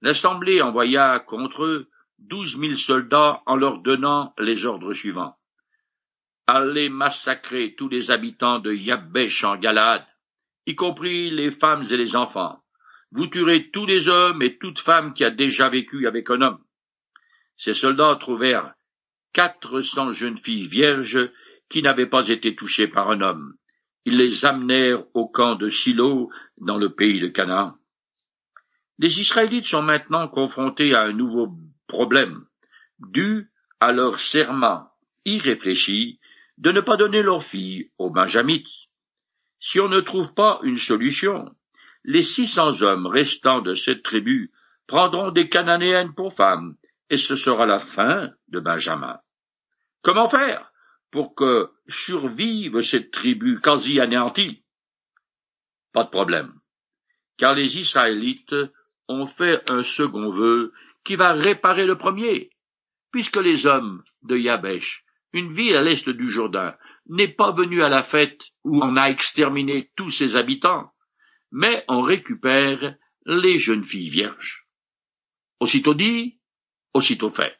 L'assemblée 0.00 0.62
envoya 0.62 1.18
contre 1.20 1.64
eux 1.64 1.90
douze 2.18 2.56
mille 2.56 2.78
soldats 2.78 3.42
en 3.46 3.56
leur 3.56 3.78
donnant 3.78 4.32
les 4.38 4.66
ordres 4.66 4.94
suivants. 4.94 5.36
Allez 6.46 6.88
massacrer 6.88 7.74
tous 7.74 7.88
les 7.88 8.10
habitants 8.10 8.58
de 8.58 8.72
Yabesh 8.72 9.44
en 9.44 9.56
Galade, 9.56 10.06
y 10.66 10.74
compris 10.74 11.30
les 11.30 11.50
femmes 11.52 11.84
et 11.90 11.96
les 11.96 12.16
enfants. 12.16 12.62
Vous 13.12 13.26
tuerez 13.26 13.70
tous 13.70 13.86
les 13.86 14.08
hommes 14.08 14.42
et 14.42 14.58
toute 14.58 14.80
femme 14.80 15.14
qui 15.14 15.24
a 15.24 15.30
déjà 15.30 15.68
vécu 15.68 16.06
avec 16.06 16.30
un 16.30 16.42
homme. 16.42 16.62
Ces 17.56 17.74
soldats 17.74 18.16
trouvèrent 18.16 18.74
quatre 19.32 19.80
cents 19.82 20.12
jeunes 20.12 20.38
filles 20.38 20.68
vierges 20.68 21.30
qui 21.68 21.82
n'avaient 21.82 22.08
pas 22.08 22.28
été 22.28 22.54
touchées 22.54 22.88
par 22.88 23.10
un 23.10 23.20
homme 23.20 23.54
ils 24.04 24.16
les 24.16 24.44
amenèrent 24.44 25.04
au 25.14 25.26
camp 25.26 25.54
de 25.54 25.68
Silo, 25.68 26.30
dans 26.58 26.76
le 26.76 26.90
pays 26.90 27.20
de 27.20 27.28
Canaan. 27.28 27.76
Les 28.98 29.20
Israélites 29.20 29.66
sont 29.66 29.82
maintenant 29.82 30.28
confrontés 30.28 30.94
à 30.94 31.02
un 31.02 31.12
nouveau 31.12 31.52
problème, 31.86 32.44
dû 32.98 33.50
à 33.80 33.92
leur 33.92 34.20
serment 34.20 34.88
irréfléchi 35.24 36.20
de 36.58 36.70
ne 36.70 36.80
pas 36.80 36.96
donner 36.96 37.22
leurs 37.22 37.42
filles 37.42 37.90
aux 37.98 38.10
Benjamites. 38.10 38.68
Si 39.58 39.80
on 39.80 39.88
ne 39.88 40.00
trouve 40.00 40.34
pas 40.34 40.60
une 40.62 40.78
solution, 40.78 41.54
les 42.04 42.22
six 42.22 42.46
cents 42.46 42.82
hommes 42.82 43.06
restants 43.06 43.62
de 43.62 43.74
cette 43.74 44.02
tribu 44.02 44.52
prendront 44.86 45.30
des 45.30 45.48
Cananéennes 45.48 46.14
pour 46.14 46.34
femmes, 46.34 46.76
et 47.10 47.16
ce 47.16 47.34
sera 47.34 47.66
la 47.66 47.78
fin 47.78 48.30
de 48.48 48.60
Benjamin. 48.60 49.18
Comment 50.02 50.28
faire? 50.28 50.70
Pour 51.14 51.36
que 51.36 51.70
survive 51.86 52.82
cette 52.82 53.12
tribu 53.12 53.60
quasi 53.60 54.00
anéantie? 54.00 54.64
Pas 55.92 56.02
de 56.02 56.10
problème, 56.10 56.52
car 57.36 57.54
les 57.54 57.78
Israélites 57.78 58.56
ont 59.06 59.28
fait 59.28 59.70
un 59.70 59.84
second 59.84 60.32
vœu 60.32 60.72
qui 61.04 61.14
va 61.14 61.32
réparer 61.32 61.86
le 61.86 61.96
premier, 61.96 62.50
puisque 63.12 63.36
les 63.36 63.64
hommes 63.64 64.02
de 64.22 64.36
Yabesh, 64.36 65.04
une 65.32 65.54
ville 65.54 65.76
à 65.76 65.82
l'est 65.82 66.08
du 66.08 66.28
Jourdain, 66.28 66.76
n'est 67.06 67.28
pas 67.28 67.52
venu 67.52 67.84
à 67.84 67.88
la 67.88 68.02
fête 68.02 68.40
où 68.64 68.82
on 68.82 68.96
a 68.96 69.08
exterminé 69.08 69.92
tous 69.94 70.10
ses 70.10 70.34
habitants, 70.34 70.90
mais 71.52 71.84
on 71.86 72.02
récupère 72.02 72.96
les 73.24 73.60
jeunes 73.60 73.84
filles 73.84 74.10
vierges. 74.10 74.66
Aussitôt 75.60 75.94
dit, 75.94 76.40
aussitôt 76.92 77.30
fait. 77.30 77.56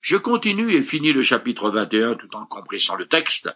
Je 0.00 0.16
continue 0.16 0.74
et 0.74 0.82
finis 0.82 1.12
le 1.12 1.22
chapitre 1.22 1.70
21 1.70 2.14
tout 2.14 2.34
en 2.34 2.46
compressant 2.46 2.96
le 2.96 3.06
texte. 3.06 3.50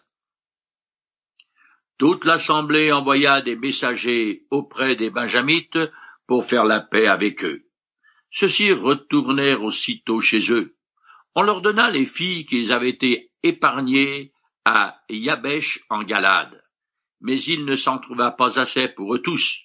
Toute 1.98 2.24
l'assemblée 2.24 2.92
envoya 2.92 3.40
des 3.40 3.56
messagers 3.56 4.44
auprès 4.50 4.96
des 4.96 5.10
Benjamites 5.10 5.78
pour 6.26 6.44
faire 6.44 6.64
la 6.64 6.80
paix 6.80 7.06
avec 7.06 7.44
eux. 7.44 7.64
Ceux-ci 8.30 8.72
retournèrent 8.72 9.62
aussitôt 9.62 10.20
chez 10.20 10.52
eux. 10.52 10.76
On 11.34 11.42
leur 11.42 11.62
donna 11.62 11.90
les 11.90 12.06
filles 12.06 12.46
qu'ils 12.46 12.72
avaient 12.72 12.90
été 12.90 13.30
épargnées 13.42 14.32
à 14.64 15.00
Yabesh 15.08 15.80
en 15.88 16.02
Galade. 16.02 16.62
Mais 17.20 17.40
il 17.42 17.64
ne 17.64 17.74
s'en 17.74 17.98
trouva 17.98 18.32
pas 18.32 18.58
assez 18.58 18.88
pour 18.88 19.14
eux 19.14 19.22
tous. 19.22 19.60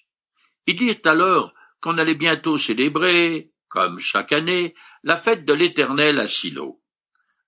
Ils 0.66 0.76
dirent 0.76 1.00
alors 1.04 1.52
qu'on 1.82 1.98
allait 1.98 2.14
bientôt 2.14 2.58
célébrer, 2.58 3.50
comme 3.68 3.98
chaque 3.98 4.32
année, 4.32 4.74
la 5.02 5.16
fête 5.16 5.44
de 5.44 5.54
l'Éternel 5.54 6.20
à 6.20 6.26
Silo. 6.26 6.80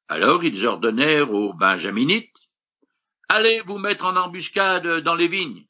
Alors 0.09 0.43
ils 0.45 0.67
ordonnèrent 0.67 1.33
aux 1.33 1.53
Benjaminites 1.53 2.31
Allez 3.29 3.63
vous 3.65 3.79
mettre 3.79 4.05
en 4.05 4.17
embuscade 4.17 5.01
dans 5.01 5.15
les 5.15 5.29
vignes. 5.29 5.67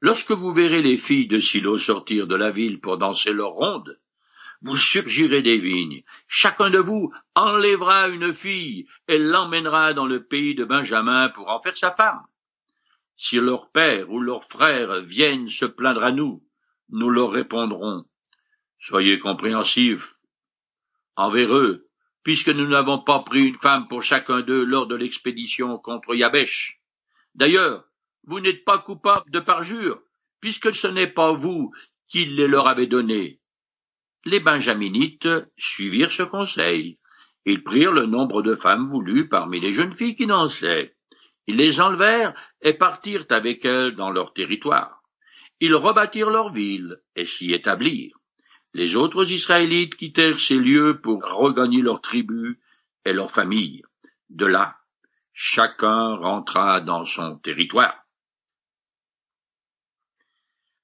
Lorsque 0.00 0.32
vous 0.32 0.52
verrez 0.52 0.82
les 0.82 0.98
filles 0.98 1.26
de 1.26 1.40
Silo 1.40 1.78
sortir 1.78 2.26
de 2.26 2.36
la 2.36 2.50
ville 2.50 2.80
pour 2.80 2.98
danser 2.98 3.32
leur 3.32 3.52
ronde, 3.52 3.98
vous 4.62 4.76
surgirez 4.76 5.42
des 5.42 5.58
vignes. 5.58 6.02
Chacun 6.28 6.70
de 6.70 6.78
vous 6.78 7.12
enlèvera 7.34 8.08
une 8.08 8.34
fille 8.34 8.86
et 9.08 9.18
l'emmènera 9.18 9.94
dans 9.94 10.06
le 10.06 10.24
pays 10.24 10.54
de 10.54 10.64
Benjamin 10.64 11.28
pour 11.30 11.48
en 11.48 11.60
faire 11.60 11.76
sa 11.76 11.92
femme. 11.92 12.22
Si 13.16 13.36
leur 13.36 13.70
père 13.70 14.10
ou 14.10 14.20
leur 14.20 14.44
frère 14.44 15.00
viennent 15.00 15.48
se 15.48 15.64
plaindre 15.64 16.04
à 16.04 16.12
nous, 16.12 16.42
nous 16.90 17.10
leur 17.10 17.30
répondrons. 17.30 18.04
Soyez 18.78 19.18
compréhensifs 19.18 20.15
envers 21.16 21.54
eux, 21.54 21.88
puisque 22.22 22.48
nous 22.48 22.66
n'avons 22.66 22.98
pas 22.98 23.20
pris 23.20 23.46
une 23.46 23.58
femme 23.58 23.88
pour 23.88 24.02
chacun 24.02 24.40
d'eux 24.42 24.64
lors 24.64 24.86
de 24.86 24.96
l'expédition 24.96 25.78
contre 25.78 26.14
Yabesh. 26.14 26.80
D'ailleurs, 27.34 27.84
vous 28.24 28.40
n'êtes 28.40 28.64
pas 28.64 28.78
coupable 28.78 29.30
de 29.30 29.40
parjure, 29.40 30.00
puisque 30.40 30.74
ce 30.74 30.86
n'est 30.86 31.12
pas 31.12 31.32
vous 31.32 31.72
qui 32.08 32.24
les 32.24 32.48
leur 32.48 32.68
avez 32.68 32.86
donnés. 32.86 33.40
Les 34.24 34.40
Benjaminites 34.40 35.28
suivirent 35.56 36.10
ce 36.10 36.24
conseil. 36.24 36.98
Ils 37.44 37.62
prirent 37.62 37.92
le 37.92 38.06
nombre 38.06 38.42
de 38.42 38.56
femmes 38.56 38.90
voulues 38.90 39.28
parmi 39.28 39.60
les 39.60 39.72
jeunes 39.72 39.94
filles 39.94 40.16
qui 40.16 40.26
dansaient. 40.26 40.96
Ils 41.46 41.56
les 41.56 41.80
enlevèrent 41.80 42.34
et 42.60 42.74
partirent 42.74 43.26
avec 43.30 43.64
elles 43.64 43.94
dans 43.94 44.10
leur 44.10 44.32
territoire. 44.32 45.00
Ils 45.60 45.76
rebâtirent 45.76 46.30
leur 46.30 46.52
ville 46.52 47.00
et 47.14 47.24
s'y 47.24 47.52
établirent. 47.52 48.18
Les 48.76 48.94
autres 48.94 49.30
Israélites 49.30 49.94
quittèrent 49.94 50.38
ces 50.38 50.58
lieux 50.58 51.00
pour 51.00 51.24
regagner 51.24 51.80
leurs 51.80 52.02
tribus 52.02 52.58
et 53.06 53.14
leurs 53.14 53.32
familles. 53.32 53.82
De 54.28 54.44
là, 54.44 54.76
chacun 55.32 56.16
rentra 56.16 56.82
dans 56.82 57.06
son 57.06 57.38
territoire. 57.38 57.96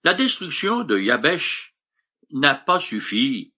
La 0.04 0.14
destruction 0.14 0.84
de 0.84 0.98
Yabesh 0.98 1.74
n'a 2.30 2.54
pas 2.54 2.80
suffi, 2.80 3.52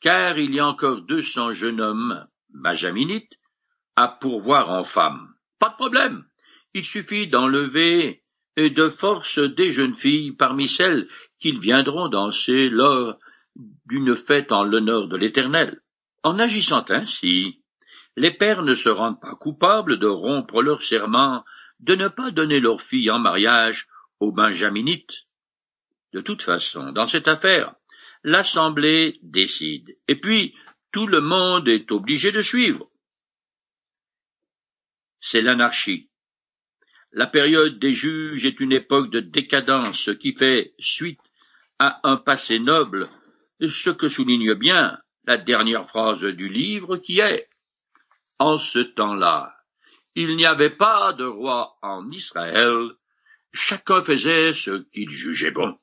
car 0.00 0.36
il 0.36 0.52
y 0.52 0.58
a 0.58 0.66
encore 0.66 1.02
deux 1.02 1.22
cents 1.22 1.52
jeunes 1.52 1.80
hommes 1.80 2.26
benjaminites 2.48 3.38
à 3.94 4.08
pourvoir 4.08 4.68
en 4.68 4.82
femmes. 4.82 5.32
Pas 5.60 5.68
de 5.68 5.76
problème. 5.76 6.26
Il 6.74 6.84
suffit 6.84 7.28
d'enlever 7.28 8.24
de 8.56 8.88
force 8.88 9.38
des 9.38 9.70
jeunes 9.70 9.94
filles 9.94 10.32
parmi 10.32 10.66
celles 10.66 11.06
qu'ils 11.38 11.60
viendront 11.60 12.08
danser 12.08 12.68
lors 12.68 13.16
d'une 13.86 14.16
fête 14.16 14.52
en 14.52 14.64
l'honneur 14.64 15.08
de 15.08 15.16
l'Éternel. 15.16 15.80
En 16.22 16.38
agissant 16.38 16.84
ainsi, 16.88 17.62
les 18.16 18.32
pères 18.32 18.62
ne 18.62 18.74
se 18.74 18.88
rendent 18.88 19.20
pas 19.20 19.34
coupables 19.34 19.98
de 19.98 20.06
rompre 20.06 20.62
leur 20.62 20.82
serment 20.82 21.44
de 21.80 21.94
ne 21.94 22.08
pas 22.08 22.30
donner 22.30 22.60
leurs 22.60 22.82
filles 22.82 23.10
en 23.10 23.18
mariage 23.18 23.86
aux 24.20 24.32
Benjaminites. 24.32 25.26
De 26.12 26.20
toute 26.20 26.42
façon, 26.42 26.92
dans 26.92 27.08
cette 27.08 27.28
affaire, 27.28 27.74
l'Assemblée 28.24 29.18
décide, 29.22 29.96
et 30.08 30.16
puis 30.16 30.54
tout 30.92 31.06
le 31.06 31.20
monde 31.20 31.68
est 31.68 31.92
obligé 31.92 32.32
de 32.32 32.40
suivre. 32.40 32.88
C'est 35.20 35.42
l'anarchie. 35.42 36.10
La 37.12 37.26
période 37.26 37.78
des 37.78 37.92
juges 37.92 38.44
est 38.44 38.60
une 38.60 38.72
époque 38.72 39.10
de 39.10 39.20
décadence 39.20 40.10
qui 40.20 40.34
fait 40.34 40.74
suite 40.78 41.20
à 41.78 42.00
un 42.08 42.16
passé 42.16 42.58
noble 42.58 43.10
ce 43.60 43.90
que 43.90 44.08
souligne 44.08 44.54
bien 44.54 44.98
la 45.24 45.38
dernière 45.38 45.88
phrase 45.88 46.20
du 46.20 46.48
livre 46.48 46.98
qui 46.98 47.20
est 47.20 47.48
En 48.38 48.58
ce 48.58 48.80
temps-là, 48.80 49.56
il 50.14 50.36
n'y 50.36 50.46
avait 50.46 50.76
pas 50.76 51.12
de 51.12 51.24
roi 51.24 51.76
en 51.82 52.10
Israël, 52.10 52.90
chacun 53.52 54.02
faisait 54.04 54.52
ce 54.54 54.82
qu'il 54.90 55.10
jugeait 55.10 55.50
bon. 55.50 55.78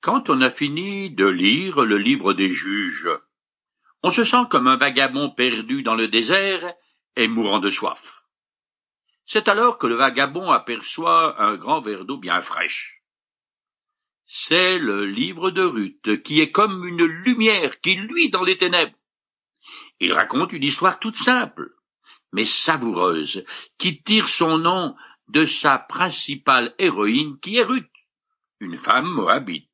Quand 0.00 0.28
on 0.28 0.40
a 0.40 0.50
fini 0.50 1.10
de 1.10 1.26
lire 1.26 1.80
le 1.80 1.98
livre 1.98 2.34
des 2.34 2.52
juges, 2.52 3.10
on 4.02 4.10
se 4.10 4.24
sent 4.24 4.44
comme 4.50 4.66
un 4.66 4.76
vagabond 4.76 5.30
perdu 5.30 5.82
dans 5.82 5.94
le 5.94 6.08
désert 6.08 6.74
et 7.16 7.28
mourant 7.28 7.60
de 7.60 7.70
soif. 7.70 8.02
C'est 9.26 9.48
alors 9.48 9.78
que 9.78 9.86
le 9.86 9.94
vagabond 9.94 10.50
aperçoit 10.50 11.40
un 11.40 11.56
grand 11.56 11.80
verre 11.80 12.04
d'eau 12.04 12.18
bien 12.18 12.42
fraîche. 12.42 13.03
C'est 14.26 14.78
le 14.78 15.04
livre 15.04 15.50
de 15.50 15.62
Ruth, 15.62 16.22
qui 16.22 16.40
est 16.40 16.50
comme 16.50 16.86
une 16.86 17.04
lumière 17.04 17.80
qui 17.80 17.96
luit 17.96 18.30
dans 18.30 18.42
les 18.42 18.56
ténèbres. 18.56 18.96
Il 20.00 20.12
raconte 20.12 20.52
une 20.52 20.64
histoire 20.64 20.98
toute 20.98 21.16
simple, 21.16 21.70
mais 22.32 22.44
savoureuse, 22.44 23.44
qui 23.78 24.02
tire 24.02 24.28
son 24.28 24.58
nom 24.58 24.96
de 25.28 25.44
sa 25.44 25.78
principale 25.78 26.74
héroïne, 26.78 27.38
qui 27.40 27.58
est 27.58 27.64
Ruth, 27.64 27.90
une 28.60 28.78
femme 28.78 29.08
moabite. 29.08 29.70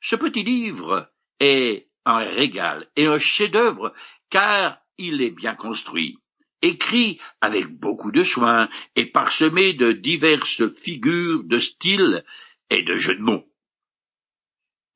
Ce 0.00 0.16
petit 0.16 0.44
livre 0.44 1.10
est 1.40 1.88
un 2.04 2.18
régal 2.18 2.88
et 2.94 3.06
un 3.06 3.18
chef-d'œuvre, 3.18 3.92
car 4.30 4.78
il 4.96 5.22
est 5.22 5.30
bien 5.30 5.56
construit, 5.56 6.18
écrit 6.62 7.20
avec 7.40 7.68
beaucoup 7.68 8.12
de 8.12 8.22
soin 8.22 8.68
et 8.94 9.06
parsemé 9.06 9.72
de 9.72 9.92
diverses 9.92 10.72
figures 10.76 11.42
de 11.44 11.58
style 11.58 12.24
et 12.70 12.82
de 12.82 12.96
jeux 12.96 13.16
de 13.16 13.22
mots. 13.22 13.48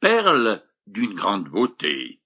Perle 0.00 0.64
d'une 0.86 1.14
grande 1.14 1.48
beauté, 1.48 2.20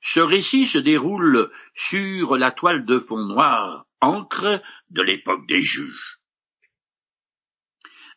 ce 0.00 0.20
récit 0.20 0.66
se 0.66 0.78
déroule 0.78 1.50
sur 1.74 2.36
la 2.36 2.50
toile 2.50 2.84
de 2.84 2.98
fond 2.98 3.24
noir, 3.24 3.86
encre 4.00 4.62
de 4.90 5.02
l'époque 5.02 5.46
des 5.46 5.60
juges. 5.60 6.20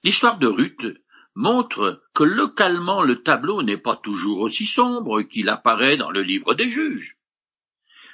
L'histoire 0.03 0.37
de 0.37 0.47
Ruth 0.47 0.97
montre 1.35 2.03
que 2.13 2.23
localement 2.23 3.03
le 3.03 3.23
tableau 3.23 3.63
n'est 3.63 3.77
pas 3.77 3.95
toujours 3.95 4.39
aussi 4.39 4.65
sombre 4.65 5.21
qu'il 5.21 5.49
apparaît 5.49 5.97
dans 5.97 6.11
le 6.11 6.21
livre 6.21 6.53
des 6.53 6.69
juges. 6.69 7.17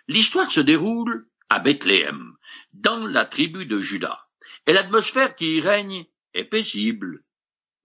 L'histoire 0.08 0.52
se 0.52 0.60
déroule 0.60 1.28
à 1.50 1.60
Bethléem, 1.60 2.36
dans 2.74 3.06
la 3.08 3.26
tribu 3.26 3.66
de 3.66 3.80
Juda, 3.80 4.28
et 4.66 4.74
l'atmosphère 4.74 5.36
qui 5.36 5.56
y 5.56 5.62
règne 5.62 6.06
est 6.34 6.46
paisible, 6.46 7.24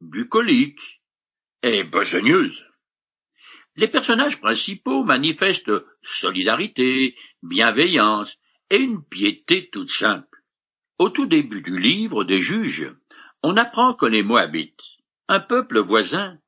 bucolique 0.02 1.02
et 1.62 1.84
besogneuse. 1.84 2.60
Les 3.76 3.88
personnages 3.88 4.40
principaux 4.40 5.04
manifestent 5.04 5.72
solidarité, 6.02 7.16
bienveillance 7.42 8.36
et 8.68 8.78
une 8.78 9.02
piété 9.02 9.70
toute 9.70 9.90
simple. 9.90 10.42
Au 10.98 11.08
tout 11.08 11.26
début 11.26 11.62
du 11.62 11.78
livre 11.78 12.24
des 12.24 12.40
juges, 12.40 12.92
on 13.42 13.56
apprend 13.56 13.94
que 13.94 14.06
les 14.06 14.22
Moabites, 14.22 14.82
un 15.28 15.40
peuple 15.40 15.80
voisin, 15.80 16.38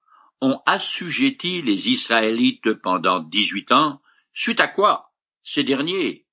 ont 0.40 0.60
assujetti 0.66 1.62
les 1.62 1.88
Israélites 1.88 2.74
pendant 2.74 3.20
dix-huit 3.20 3.72
ans, 3.72 4.02
suite 4.32 4.60
à 4.60 4.68
quoi 4.68 5.12
ces 5.44 5.62
derniers, 5.62 6.26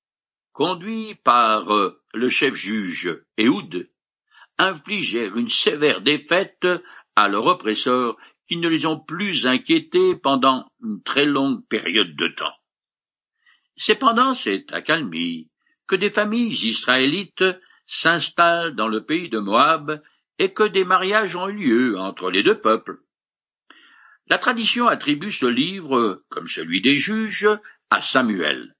conduits 0.52 1.14
par 1.24 1.72
euh, 1.72 2.02
le 2.12 2.28
chef 2.28 2.54
juge 2.54 3.22
Ehud, 3.38 3.90
infligèrent 4.58 5.36
une 5.36 5.48
sévère 5.48 6.02
défaite 6.02 6.66
à 7.16 7.28
leurs 7.28 7.46
oppresseurs 7.46 8.16
qui 8.48 8.56
ne 8.56 8.68
les 8.68 8.86
ont 8.86 8.98
plus 8.98 9.46
inquiétés 9.46 10.16
pendant 10.16 10.70
une 10.82 11.02
très 11.02 11.26
longue 11.26 11.66
période 11.68 12.14
de 12.16 12.28
temps. 12.28 12.54
C'est 13.76 13.96
pendant 13.96 14.34
cette 14.34 14.72
accalmie 14.72 15.50
que 15.86 15.96
des 15.96 16.10
familles 16.10 16.68
israélites 16.68 17.44
s'installent 17.86 18.74
dans 18.74 18.88
le 18.88 19.04
pays 19.04 19.28
de 19.28 19.38
Moab 19.38 20.02
et 20.38 20.52
que 20.52 20.64
des 20.64 20.84
mariages 20.84 21.36
ont 21.36 21.46
lieu 21.46 21.98
entre 21.98 22.30
les 22.30 22.42
deux 22.42 22.60
peuples. 22.60 22.98
La 24.28 24.38
tradition 24.38 24.88
attribue 24.88 25.30
ce 25.30 25.46
livre, 25.46 26.22
comme 26.28 26.46
celui 26.48 26.80
des 26.80 26.96
juges, 26.96 27.48
à 27.90 28.00
Samuel, 28.00 28.74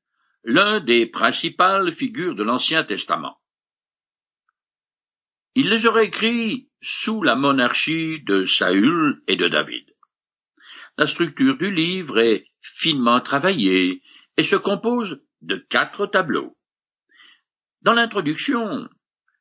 l'un 0.44 0.80
des 0.80 1.06
principales 1.06 1.92
figures 1.92 2.34
de 2.34 2.42
l'Ancien 2.42 2.84
Testament. 2.84 3.38
Il 5.54 5.68
les 5.68 5.86
aurait 5.86 6.06
écrits 6.06 6.70
sous 6.82 7.22
la 7.22 7.36
monarchie 7.36 8.20
de 8.22 8.44
Saül 8.44 9.22
et 9.28 9.36
de 9.36 9.48
David. 9.48 9.86
La 10.98 11.06
structure 11.06 11.56
du 11.56 11.72
livre 11.72 12.18
est 12.18 12.46
finement 12.60 13.20
travaillée 13.20 14.02
et 14.36 14.42
se 14.42 14.56
compose 14.56 15.20
de 15.40 15.56
quatre 15.56 16.06
tableaux. 16.06 16.56
Dans 17.82 17.94
l'introduction, 17.94 18.88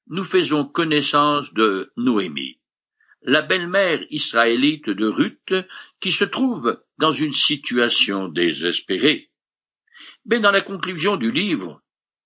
nous 0.08 0.24
faisons 0.24 0.66
connaissance 0.66 1.52
de 1.54 1.92
Noémie, 1.98 2.60
la 3.24 3.42
belle-mère 3.42 4.02
israélite 4.10 4.90
de 4.90 5.08
Ruth, 5.08 5.54
qui 6.00 6.12
se 6.12 6.26
trouve 6.26 6.84
dans 6.98 7.12
une 7.12 7.34
situation 7.34 8.28
désespérée. 8.28 9.30
Mais 10.26 10.40
dans 10.40 10.52
la 10.52 10.62
conclusion 10.62 11.18
du 11.18 11.32
livre, 11.32 11.82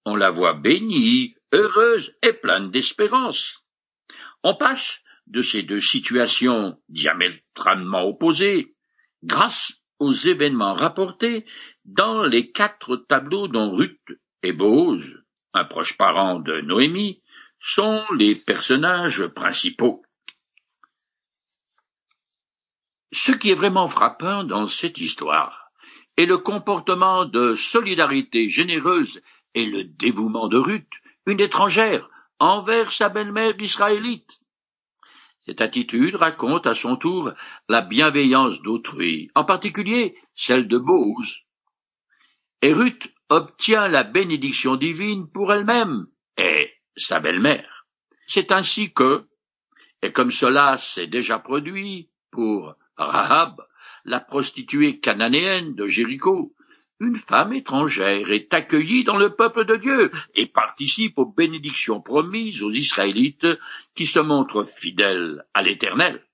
on 0.05 0.15
la 0.15 0.29
voit 0.29 0.53
bénie, 0.53 1.35
heureuse 1.53 2.13
et 2.21 2.33
pleine 2.33 2.71
d'espérance. 2.71 3.63
On 4.43 4.55
passe 4.55 5.01
de 5.27 5.41
ces 5.41 5.63
deux 5.63 5.79
situations 5.79 6.79
diamétralement 6.89 8.03
opposées 8.03 8.75
grâce 9.23 9.73
aux 9.99 10.11
événements 10.11 10.73
rapportés 10.73 11.45
dans 11.85 12.23
les 12.23 12.51
quatre 12.51 12.97
tableaux 12.97 13.47
dont 13.47 13.75
Ruth 13.75 13.99
et 14.43 14.53
Bose, 14.53 15.23
un 15.53 15.65
proche 15.65 15.97
parent 15.97 16.39
de 16.39 16.61
Noémie, 16.61 17.21
sont 17.59 18.03
les 18.17 18.35
personnages 18.35 19.25
principaux. 19.27 20.03
Ce 23.11 23.31
qui 23.31 23.49
est 23.49 23.55
vraiment 23.55 23.87
frappant 23.87 24.43
dans 24.43 24.67
cette 24.67 24.97
histoire 24.99 25.71
est 26.17 26.25
le 26.25 26.37
comportement 26.37 27.25
de 27.25 27.55
solidarité 27.55 28.47
généreuse 28.47 29.21
et 29.53 29.65
le 29.65 29.83
dévouement 29.85 30.47
de 30.47 30.57
Ruth, 30.57 30.89
une 31.25 31.39
étrangère, 31.39 32.09
envers 32.39 32.91
sa 32.91 33.09
belle-mère 33.09 33.59
israélite. 33.59 34.39
Cette 35.45 35.61
attitude 35.61 36.15
raconte 36.15 36.65
à 36.65 36.73
son 36.73 36.95
tour 36.95 37.31
la 37.69 37.81
bienveillance 37.81 38.61
d'autrui, 38.63 39.29
en 39.35 39.45
particulier 39.45 40.17
celle 40.33 40.67
de 40.67 40.79
Bose. 40.79 41.41
Et 42.63 42.73
Ruth 42.73 43.13
obtient 43.29 43.87
la 43.87 44.03
bénédiction 44.03 44.75
divine 44.75 45.29
pour 45.31 45.53
elle-même 45.53 46.07
et 46.37 46.73
sa 46.95 47.19
belle-mère. 47.19 47.85
C'est 48.25 48.51
ainsi 48.51 48.91
que, 48.91 49.27
et 50.01 50.11
comme 50.11 50.31
cela 50.31 50.79
s'est 50.79 51.07
déjà 51.07 51.37
produit 51.37 52.09
pour 52.31 52.75
Rahab, 52.97 53.61
la 54.03 54.19
prostituée 54.19 54.99
cananéenne 54.99 55.75
de 55.75 55.85
Jéricho, 55.85 56.55
une 56.99 57.17
femme 57.17 57.53
étrangère 57.53 58.31
est 58.31 58.53
accueillie 58.53 59.03
dans 59.03 59.17
le 59.17 59.35
peuple 59.35 59.65
de 59.65 59.75
Dieu 59.75 60.11
et 60.33 60.47
participe 60.47 61.17
aux 61.17 61.25
bénédictions 61.25 62.01
promises 62.01 62.63
aux 62.63 62.71
Israélites 62.71 63.47
qui 63.95 64.05
se 64.05 64.19
montrent 64.19 64.63
fidèles 64.63 65.45
à 65.53 65.61
l'Éternel. 65.61 66.25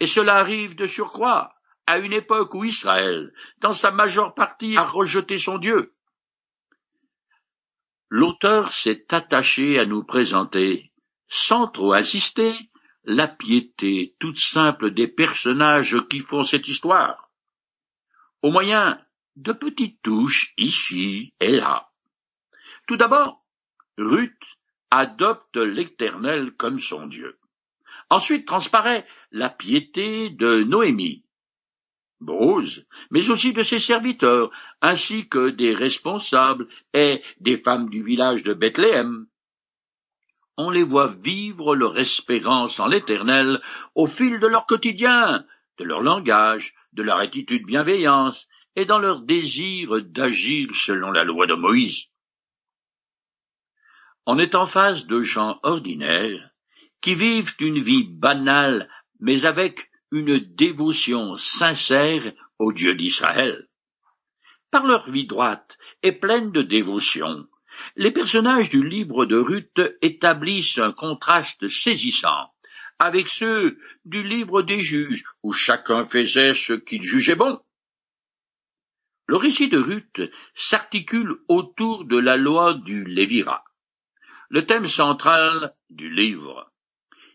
Et 0.00 0.06
cela 0.06 0.36
arrive 0.36 0.74
de 0.74 0.86
surcroît 0.86 1.54
à 1.86 1.98
une 1.98 2.12
époque 2.12 2.54
où 2.54 2.64
Israël, 2.64 3.32
dans 3.58 3.72
sa 3.72 3.92
majeure 3.92 4.34
partie, 4.34 4.76
a 4.76 4.84
rejeté 4.84 5.38
son 5.38 5.58
Dieu. 5.58 5.94
L'auteur 8.08 8.72
s'est 8.72 9.06
attaché 9.10 9.78
à 9.78 9.86
nous 9.86 10.04
présenter, 10.04 10.92
sans 11.28 11.68
trop 11.68 11.92
insister, 11.92 12.54
la 13.04 13.26
piété 13.26 14.14
toute 14.20 14.38
simple 14.38 14.92
des 14.92 15.08
personnages 15.08 15.96
qui 16.08 16.20
font 16.20 16.44
cette 16.44 16.68
histoire, 16.68 17.30
au 18.42 18.50
moyen 18.50 19.01
de 19.36 19.52
petites 19.52 20.02
touches 20.02 20.52
ici 20.56 21.32
et 21.40 21.50
là. 21.50 21.88
Tout 22.86 22.96
d'abord, 22.96 23.44
Ruth 23.98 24.32
adopte 24.90 25.56
l'Éternel 25.56 26.52
comme 26.52 26.78
son 26.78 27.06
Dieu. 27.06 27.38
Ensuite 28.10 28.46
transparaît 28.46 29.06
la 29.30 29.48
piété 29.48 30.28
de 30.30 30.62
Noémie, 30.64 31.24
Bose, 32.20 32.84
mais 33.10 33.30
aussi 33.30 33.52
de 33.52 33.62
ses 33.62 33.78
serviteurs, 33.78 34.50
ainsi 34.80 35.28
que 35.28 35.50
des 35.50 35.74
responsables 35.74 36.68
et 36.92 37.22
des 37.40 37.56
femmes 37.56 37.88
du 37.88 38.02
village 38.02 38.42
de 38.42 38.54
Bethléem. 38.54 39.26
On 40.56 40.70
les 40.70 40.84
voit 40.84 41.08
vivre 41.08 41.74
leur 41.74 41.98
espérance 41.98 42.78
en 42.78 42.86
l'Éternel 42.86 43.60
au 43.94 44.06
fil 44.06 44.38
de 44.38 44.46
leur 44.46 44.66
quotidien, 44.66 45.44
de 45.78 45.84
leur 45.84 46.02
langage, 46.02 46.74
de 46.92 47.02
leur 47.02 47.16
attitude 47.16 47.64
bienveillance, 47.64 48.46
et 48.76 48.84
dans 48.84 48.98
leur 48.98 49.20
désir 49.20 50.02
d'agir 50.02 50.74
selon 50.74 51.10
la 51.10 51.24
loi 51.24 51.46
de 51.46 51.54
Moïse. 51.54 52.04
On 54.26 54.38
est 54.38 54.54
en 54.54 54.66
face 54.66 55.06
de 55.06 55.22
gens 55.22 55.58
ordinaires 55.62 56.50
qui 57.00 57.14
vivent 57.14 57.54
une 57.58 57.82
vie 57.82 58.04
banale 58.04 58.88
mais 59.20 59.44
avec 59.44 59.90
une 60.10 60.38
dévotion 60.38 61.36
sincère 61.36 62.32
au 62.58 62.72
Dieu 62.72 62.94
d'Israël. 62.94 63.68
Par 64.70 64.86
leur 64.86 65.10
vie 65.10 65.26
droite 65.26 65.76
et 66.02 66.12
pleine 66.12 66.52
de 66.52 66.62
dévotion, 66.62 67.46
les 67.96 68.10
personnages 68.10 68.68
du 68.68 68.86
livre 68.86 69.26
de 69.26 69.36
Ruth 69.36 69.80
établissent 70.02 70.78
un 70.78 70.92
contraste 70.92 71.68
saisissant 71.68 72.52
avec 72.98 73.28
ceux 73.28 73.78
du 74.04 74.22
livre 74.22 74.62
des 74.62 74.80
juges, 74.80 75.24
où 75.42 75.52
chacun 75.52 76.06
faisait 76.06 76.54
ce 76.54 76.72
qu'il 76.72 77.02
jugeait 77.02 77.34
bon. 77.34 77.58
Le 79.26 79.36
récit 79.36 79.68
de 79.68 79.78
Ruth 79.78 80.20
s'articule 80.54 81.36
autour 81.48 82.04
de 82.04 82.18
la 82.18 82.36
loi 82.36 82.74
du 82.74 83.04
Lévira, 83.04 83.64
le 84.50 84.66
thème 84.66 84.86
central 84.86 85.74
du 85.90 86.10
livre. 86.10 86.70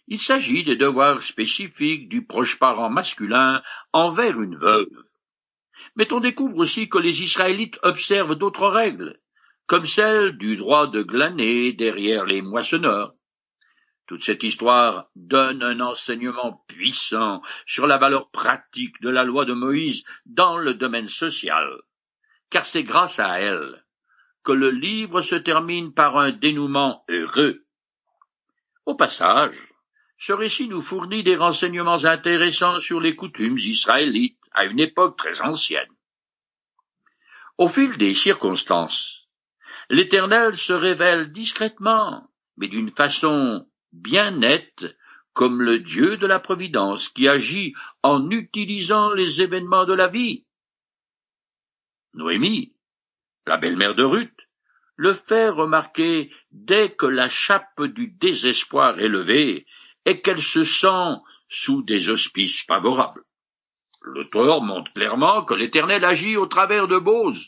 Il 0.08 0.19
s'agit 0.19 0.63
des 0.63 0.76
devoirs 0.76 1.21
spécifiques 1.21 2.10
du 2.10 2.26
proche 2.26 2.60
parent 2.60 2.89
masculin 2.89 3.62
envers 3.93 4.39
une 4.39 4.58
veuve. 4.58 5.04
Mais 5.95 6.12
on 6.13 6.19
découvre 6.19 6.58
aussi 6.58 6.89
que 6.89 6.97
les 6.97 7.23
Israélites 7.23 7.80
observent 7.84 8.36
d'autres 8.36 8.67
règles, 8.67 9.19
comme 9.65 9.86
celle 9.86 10.38
du 10.38 10.56
droit 10.56 10.88
de 10.88 11.04
glaner 11.04 11.73
derrière 11.73 12.26
les 12.26 12.41
moissonneurs. 12.41 13.16
Toute 14.08 14.24
cette 14.24 14.43
histoire 14.43 15.10
donne 15.15 15.62
un 15.62 15.80
enseignement 15.82 16.63
puissant 16.67 17.41
sur 17.65 17.88
la 17.88 17.98
valeur 17.98 18.30
pratique 18.32 19.02
de 19.02 19.10
la 19.10 19.24
loi 19.24 19.46
de 19.46 19.54
Moïse 19.54 20.04
dans 20.26 20.58
le 20.58 20.74
domaine 20.74 21.10
social 21.10 21.82
car 22.50 22.65
c'est 22.65 22.84
grâce 22.84 23.20
à 23.20 23.39
elle 23.39 23.84
que 24.43 24.52
le 24.52 24.72
livre 24.72 25.22
se 25.22 25.36
termine 25.36 25.93
par 25.93 26.17
un 26.17 26.32
dénouement 26.32 27.04
heureux. 27.10 27.65
Au 28.86 28.96
passage, 28.96 29.58
ce 30.17 30.32
récit 30.32 30.67
nous 30.67 30.82
fournit 30.82 31.24
des 31.24 31.36
renseignements 31.36 32.06
intéressants 32.06 32.80
sur 32.80 33.00
les 33.00 33.15
coutumes 33.15 33.58
israélites 33.58 34.39
à 34.52 34.65
une 34.65 34.80
époque 34.80 35.17
très 35.17 35.41
ancienne. 35.41 35.91
Au 37.58 37.67
fil 37.67 37.98
des 37.98 38.13
circonstances, 38.13 39.28
l'Éternel 39.89 40.56
se 40.56 40.74
révèle 40.74 41.32
discrètement, 41.32 42.30
mais 42.56 42.67
d'une 42.67 42.91
façon 42.91 43.66
bien 43.91 44.32
nette, 44.32 44.97
comme 45.34 45.62
le 45.62 45.80
Dieu 45.80 46.17
de 46.17 46.28
la 46.28 46.39
Providence 46.39 47.10
qui 47.10 47.28
agit 47.28 47.73
en 48.02 48.30
utilisant 48.32 49.13
les 49.13 49.41
événements 49.41 49.86
de 49.86 49.93
la 49.93 50.08
vie 50.08 50.45
Noémie, 52.13 52.73
la 53.45 53.58
belle-mère 53.58 53.93
de 53.93 54.04
Ruth, 54.04 54.47
le 54.95 55.13
fait 55.13 55.50
remarquer 55.50 56.32
dès 56.52 56.95
que 56.95 57.06
la 57.06 57.30
chape 57.30 57.84
du 57.84 58.08
désespoir 58.08 59.00
est 59.00 59.08
levée 59.08 59.67
et 60.06 60.21
qu'elle 60.21 60.41
se 60.41 60.63
sent 60.63 61.21
sous 61.47 61.84
des 61.84 62.10
auspices 62.10 62.63
favorables. 62.63 63.23
L'auteur 64.02 64.62
montre 64.62 64.91
clairement 64.93 65.43
que 65.43 65.54
l'Éternel 65.54 66.04
agit 66.04 66.38
au 66.38 66.47
travers 66.47 66.88
de 66.88 66.97
Bose, 66.97 67.45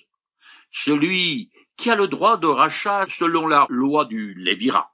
celui 0.71 1.51
qui 1.75 1.89
a 1.89 1.95
le 1.95 2.07
droit 2.07 2.37
de 2.37 2.47
rachat 2.47 3.05
selon 3.07 3.47
la 3.47 3.65
loi 3.69 4.05
du 4.05 4.35
Lévira. 4.35 4.93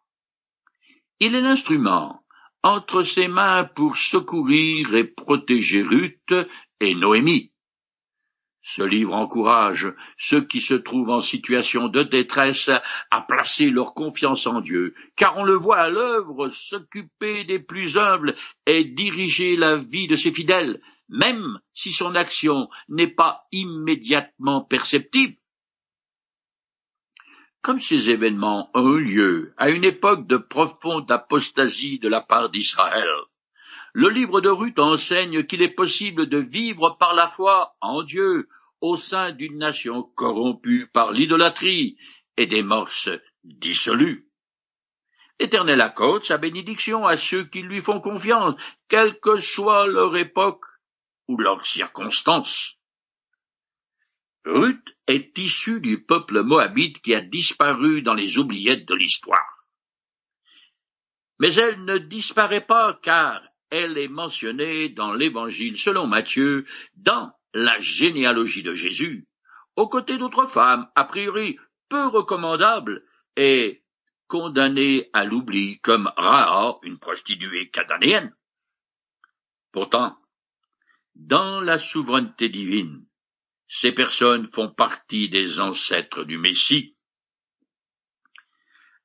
Il 1.22 1.34
est 1.34 1.42
l'instrument 1.42 2.22
entre 2.62 3.04
ses 3.04 3.30
mains 3.30 3.64
pour 3.64 3.96
secourir 3.96 4.94
et 4.96 5.06
protéger 5.06 5.82
Ruth 5.82 6.34
et 6.82 6.94
Noémie. 6.94 7.54
Ce 8.64 8.82
livre 8.82 9.14
encourage 9.14 9.94
ceux 10.18 10.42
qui 10.42 10.60
se 10.60 10.74
trouvent 10.74 11.12
en 11.12 11.22
situation 11.22 11.88
de 11.88 12.04
détresse 12.04 12.70
à 13.12 13.22
placer 13.22 13.70
leur 13.70 13.94
confiance 13.94 14.46
en 14.48 14.60
Dieu, 14.60 14.94
car 15.16 15.38
on 15.38 15.46
le 15.46 15.54
voit 15.54 15.78
à 15.78 15.90
l'œuvre 15.90 16.50
s'occuper 16.50 17.46
des 17.46 17.60
plus 17.60 17.96
humbles 17.96 18.36
et 18.66 18.84
diriger 18.84 19.56
la 19.56 19.78
vie 19.78 20.08
de 20.08 20.16
ses 20.16 20.34
fidèles, 20.34 20.82
même 21.08 21.60
si 21.74 21.92
son 21.92 22.16
action 22.16 22.68
n'est 22.90 23.08
pas 23.08 23.46
immédiatement 23.52 24.62
perceptible. 24.62 25.38
Comme 27.66 27.82
ces 27.82 28.12
événements 28.12 28.70
ont 28.76 28.96
eu 28.96 29.04
lieu 29.04 29.54
à 29.58 29.72
une 29.72 29.86
époque 29.86 30.28
de 30.28 30.38
profonde 30.38 31.12
apostasie 31.12 31.98
de 31.98 32.08
la 32.08 32.22
part 32.22 32.52
d'Israël, 32.52 33.10
le 33.94 34.10
livre 34.10 34.40
de 34.40 34.50
Ruth 34.50 34.78
enseigne 34.78 35.44
qu'il 35.46 35.64
est 35.64 35.74
possible 35.74 36.28
de 36.28 36.38
vivre 36.38 36.96
par 37.00 37.16
la 37.16 37.28
foi 37.28 37.76
en 37.82 38.04
Dieu 38.04 38.48
au 38.82 38.98
sein 38.98 39.32
d'une 39.32 39.58
nation 39.58 40.04
corrompue 40.04 40.86
par 40.94 41.12
l'idolâtrie 41.12 41.98
et 42.38 42.46
des 42.46 42.62
morses 42.62 43.10
dissolues. 43.44 44.28
L'Éternel 45.40 45.82
accorde 45.82 46.24
sa 46.24 46.38
bénédiction 46.38 47.08
à 47.08 47.18
ceux 47.18 47.46
qui 47.46 47.64
lui 47.64 47.82
font 47.82 48.00
confiance, 48.00 48.54
quelle 48.90 49.20
que 49.20 49.38
soit 49.38 49.88
leur 49.88 50.16
époque 50.18 50.66
ou 51.28 51.40
leurs 51.40 51.66
circonstances. 51.66 52.76
Ruth 54.46 54.96
est 55.08 55.38
issue 55.38 55.80
du 55.80 56.04
peuple 56.04 56.44
moabite 56.44 57.02
qui 57.02 57.16
a 57.16 57.22
disparu 57.22 58.02
dans 58.02 58.14
les 58.14 58.38
oubliettes 58.38 58.88
de 58.88 58.96
l'histoire. 58.96 59.66
Mais 61.40 61.54
elle 61.56 61.84
ne 61.84 61.98
disparaît 61.98 62.66
pas 62.66 63.00
car 63.02 63.42
elle 63.70 63.98
est 63.98 64.08
mentionnée 64.08 64.90
dans 64.90 65.14
l'Évangile 65.14 65.78
selon 65.78 66.08
Matthieu 66.08 66.66
dans 66.96 67.34
la 67.54 67.80
généalogie 67.80 68.64
de 68.64 68.74
Jésus, 68.74 69.28
aux 69.76 69.90
côtés 69.90 70.18
d'autres 70.18 70.48
femmes, 70.48 70.88
a 70.96 71.06
priori 71.06 71.58
peu 71.90 72.08
recommandables 72.08 73.04
et 73.36 73.84
condamnées 74.28 75.10
à 75.14 75.26
l'oubli 75.26 75.80
comme 75.80 76.12
Raha, 76.16 76.78
une 76.84 77.00
prostituée 77.00 77.70
cananéenne. 77.70 78.34
Pourtant, 79.72 80.18
dans 81.16 81.62
la 81.62 81.80
souveraineté 81.80 82.50
divine, 82.50 83.06
ces 83.68 83.92
personnes 83.92 84.50
font 84.52 84.70
partie 84.70 85.30
des 85.30 85.60
ancêtres 85.60 86.24
du 86.24 86.38
Messie. 86.38 86.96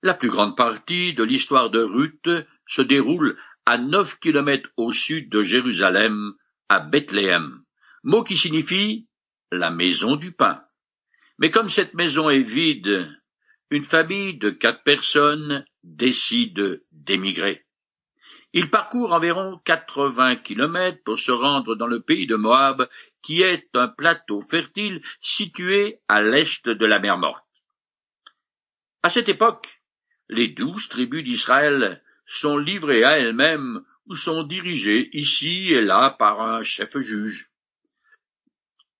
La 0.02 0.14
plus 0.14 0.30
grande 0.30 0.56
partie 0.56 1.14
de 1.14 1.22
l'histoire 1.22 1.70
de 1.70 1.80
Ruth 1.80 2.28
se 2.66 2.82
déroule 2.82 3.38
à 3.66 3.78
neuf 3.78 4.18
kilomètres 4.18 4.70
au 4.76 4.92
sud 4.92 5.28
de 5.30 5.42
Jérusalem, 5.42 6.34
à 6.68 6.80
Bethléem, 6.80 7.62
mot 8.02 8.22
qui 8.22 8.36
signifie 8.36 9.08
la 9.52 9.70
maison 9.70 10.16
du 10.16 10.32
pain. 10.32 10.62
Mais 11.38 11.50
comme 11.50 11.68
cette 11.68 11.94
maison 11.94 12.30
est 12.30 12.42
vide, 12.42 13.10
une 13.70 13.84
famille 13.84 14.36
de 14.38 14.50
quatre 14.50 14.82
personnes 14.82 15.64
décide 15.82 16.82
d'émigrer. 16.92 17.66
Il 18.52 18.70
parcourt 18.70 19.12
environ 19.12 19.60
quatre-vingts 19.64 20.36
kilomètres 20.36 21.02
pour 21.04 21.20
se 21.20 21.30
rendre 21.30 21.76
dans 21.76 21.86
le 21.86 22.00
pays 22.00 22.26
de 22.26 22.34
Moab, 22.34 22.88
qui 23.22 23.42
est 23.42 23.68
un 23.74 23.86
plateau 23.86 24.42
fertile 24.42 25.02
situé 25.20 26.00
à 26.08 26.20
l'est 26.22 26.68
de 26.68 26.86
la 26.86 26.98
mer 26.98 27.16
Morte. 27.16 27.44
À 29.02 29.10
cette 29.10 29.28
époque, 29.28 29.80
les 30.28 30.48
douze 30.48 30.88
tribus 30.88 31.24
d'Israël 31.24 32.02
sont 32.26 32.58
livrées 32.58 33.04
à 33.04 33.18
elles-mêmes 33.18 33.84
ou 34.06 34.16
sont 34.16 34.42
dirigées 34.42 35.10
ici 35.16 35.72
et 35.72 35.80
là 35.80 36.10
par 36.10 36.40
un 36.40 36.62
chef 36.62 36.98
juge. 36.98 37.50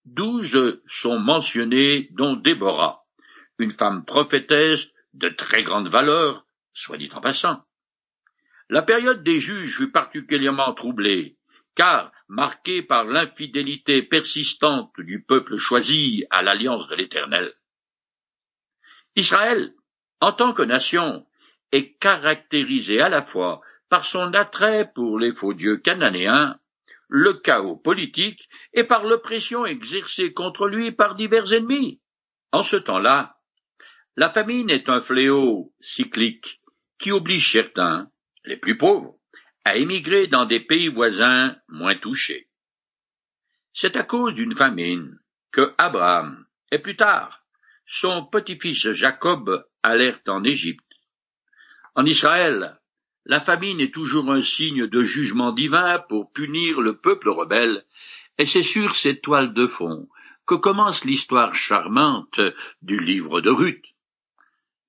Douze 0.04 0.80
sont 0.86 1.18
mentionnées, 1.18 2.08
dont 2.12 2.34
Déborah, 2.34 3.04
une 3.58 3.72
femme 3.72 4.04
prophétesse 4.04 4.88
de 5.12 5.28
très 5.28 5.62
grande 5.62 5.88
valeur, 5.88 6.46
soit 6.72 6.96
dit 6.96 7.10
en 7.12 7.20
passant. 7.20 7.64
La 8.70 8.82
période 8.82 9.24
des 9.24 9.40
juges 9.40 9.78
fut 9.78 9.90
particulièrement 9.90 10.72
troublée, 10.74 11.36
car 11.74 12.12
marquée 12.28 12.82
par 12.82 13.04
l'infidélité 13.04 14.00
persistante 14.00 14.92
du 15.00 15.24
peuple 15.24 15.56
choisi 15.56 16.24
à 16.30 16.42
l'alliance 16.42 16.86
de 16.86 16.94
l'Éternel. 16.94 17.52
Israël, 19.16 19.74
en 20.20 20.32
tant 20.32 20.52
que 20.52 20.62
nation, 20.62 21.26
est 21.72 21.94
caractérisé 21.98 23.00
à 23.00 23.08
la 23.08 23.26
fois 23.26 23.60
par 23.88 24.04
son 24.04 24.34
attrait 24.34 24.92
pour 24.94 25.18
les 25.18 25.34
faux 25.34 25.52
dieux 25.52 25.78
cananéens, 25.78 26.56
le 27.08 27.32
chaos 27.34 27.76
politique 27.76 28.48
et 28.72 28.84
par 28.84 29.04
l'oppression 29.04 29.66
exercée 29.66 30.32
contre 30.32 30.68
lui 30.68 30.92
par 30.92 31.16
divers 31.16 31.52
ennemis. 31.52 32.00
En 32.52 32.62
ce 32.62 32.76
temps-là, 32.76 33.36
la 34.14 34.30
famine 34.30 34.70
est 34.70 34.88
un 34.88 35.00
fléau 35.00 35.74
cyclique 35.80 36.60
qui 37.00 37.10
oblige 37.10 37.50
certains, 37.50 38.08
les 38.50 38.58
plus 38.58 38.76
pauvres, 38.76 39.16
à 39.64 39.76
émigrer 39.76 40.26
dans 40.26 40.44
des 40.44 40.60
pays 40.60 40.88
voisins 40.88 41.56
moins 41.68 41.96
touchés. 41.96 42.48
C'est 43.72 43.96
à 43.96 44.02
cause 44.02 44.34
d'une 44.34 44.54
famine 44.54 45.18
que 45.52 45.72
Abraham 45.78 46.44
et 46.70 46.78
plus 46.78 46.96
tard 46.96 47.44
son 47.86 48.26
petit-fils 48.26 48.92
Jacob 48.92 49.66
allèrent 49.82 50.20
en 50.28 50.44
Égypte 50.44 50.84
en 51.96 52.06
Israël, 52.06 52.78
la 53.26 53.40
famine 53.40 53.80
est 53.80 53.92
toujours 53.92 54.30
un 54.30 54.42
signe 54.42 54.86
de 54.86 55.02
jugement 55.02 55.52
divin 55.52 55.98
pour 56.08 56.32
punir 56.32 56.80
le 56.80 56.96
peuple 56.96 57.28
rebelle, 57.28 57.84
et 58.38 58.46
c'est 58.46 58.62
sur 58.62 58.94
cette 58.94 59.22
toile 59.22 59.52
de 59.52 59.66
fond 59.66 60.08
que 60.46 60.54
commence 60.54 61.04
l'histoire 61.04 61.54
charmante 61.54 62.40
du 62.80 62.98
livre 63.00 63.40
de 63.40 63.50
Ruth. 63.50 63.84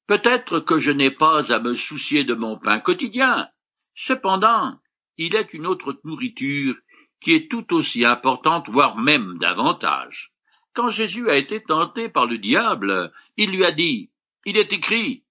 Peut-être 0.07 0.59
que 0.59 0.79
je 0.79 0.91
n'ai 0.91 1.11
pas 1.11 1.51
à 1.51 1.59
me 1.59 1.73
soucier 1.73 2.23
de 2.23 2.33
mon 2.33 2.57
pain 2.57 2.79
quotidien, 2.79 3.49
cependant, 3.95 4.79
il 5.17 5.35
est 5.35 5.53
une 5.53 5.67
autre 5.67 5.99
nourriture 6.03 6.75
qui 7.19 7.33
est 7.33 7.49
tout 7.49 7.73
aussi 7.73 8.03
importante, 8.03 8.69
voire 8.69 8.97
même 8.97 9.37
davantage. 9.37 10.31
Quand 10.73 10.89
Jésus 10.89 11.29
a 11.29 11.37
été 11.37 11.61
tenté 11.61 12.09
par 12.09 12.25
le 12.25 12.37
diable, 12.37 13.11
il 13.37 13.51
lui 13.51 13.63
a 13.63 13.71
dit, 13.71 14.11
il 14.45 14.57
est 14.57 14.73
écrit, 14.73 15.23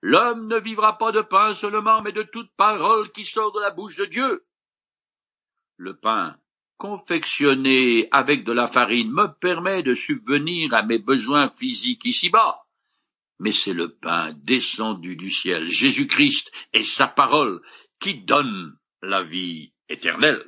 L'homme 0.00 0.46
ne 0.46 0.58
vivra 0.58 0.96
pas 0.96 1.10
de 1.10 1.22
pain 1.22 1.54
seulement, 1.54 2.02
mais 2.02 2.12
de 2.12 2.22
toute 2.22 2.50
parole 2.56 3.10
qui 3.10 3.24
sort 3.24 3.52
de 3.52 3.60
la 3.60 3.70
bouche 3.70 3.96
de 3.96 4.04
Dieu. 4.04 4.44
Le 5.76 5.96
pain 5.96 6.36
confectionné 6.76 8.08
avec 8.12 8.44
de 8.44 8.52
la 8.52 8.68
farine 8.68 9.10
me 9.10 9.26
permet 9.26 9.82
de 9.82 9.94
subvenir 9.94 10.72
à 10.72 10.84
mes 10.84 11.00
besoins 11.00 11.50
physiques 11.58 12.04
ici-bas. 12.04 12.67
Mais 13.38 13.52
c'est 13.52 13.72
le 13.72 13.94
pain 13.94 14.32
descendu 14.42 15.16
du 15.16 15.30
ciel, 15.30 15.68
Jésus-Christ 15.68 16.50
et 16.72 16.82
sa 16.82 17.06
parole, 17.06 17.60
qui 18.00 18.22
donne 18.24 18.76
la 19.02 19.22
vie 19.22 19.72
éternelle. 19.88 20.44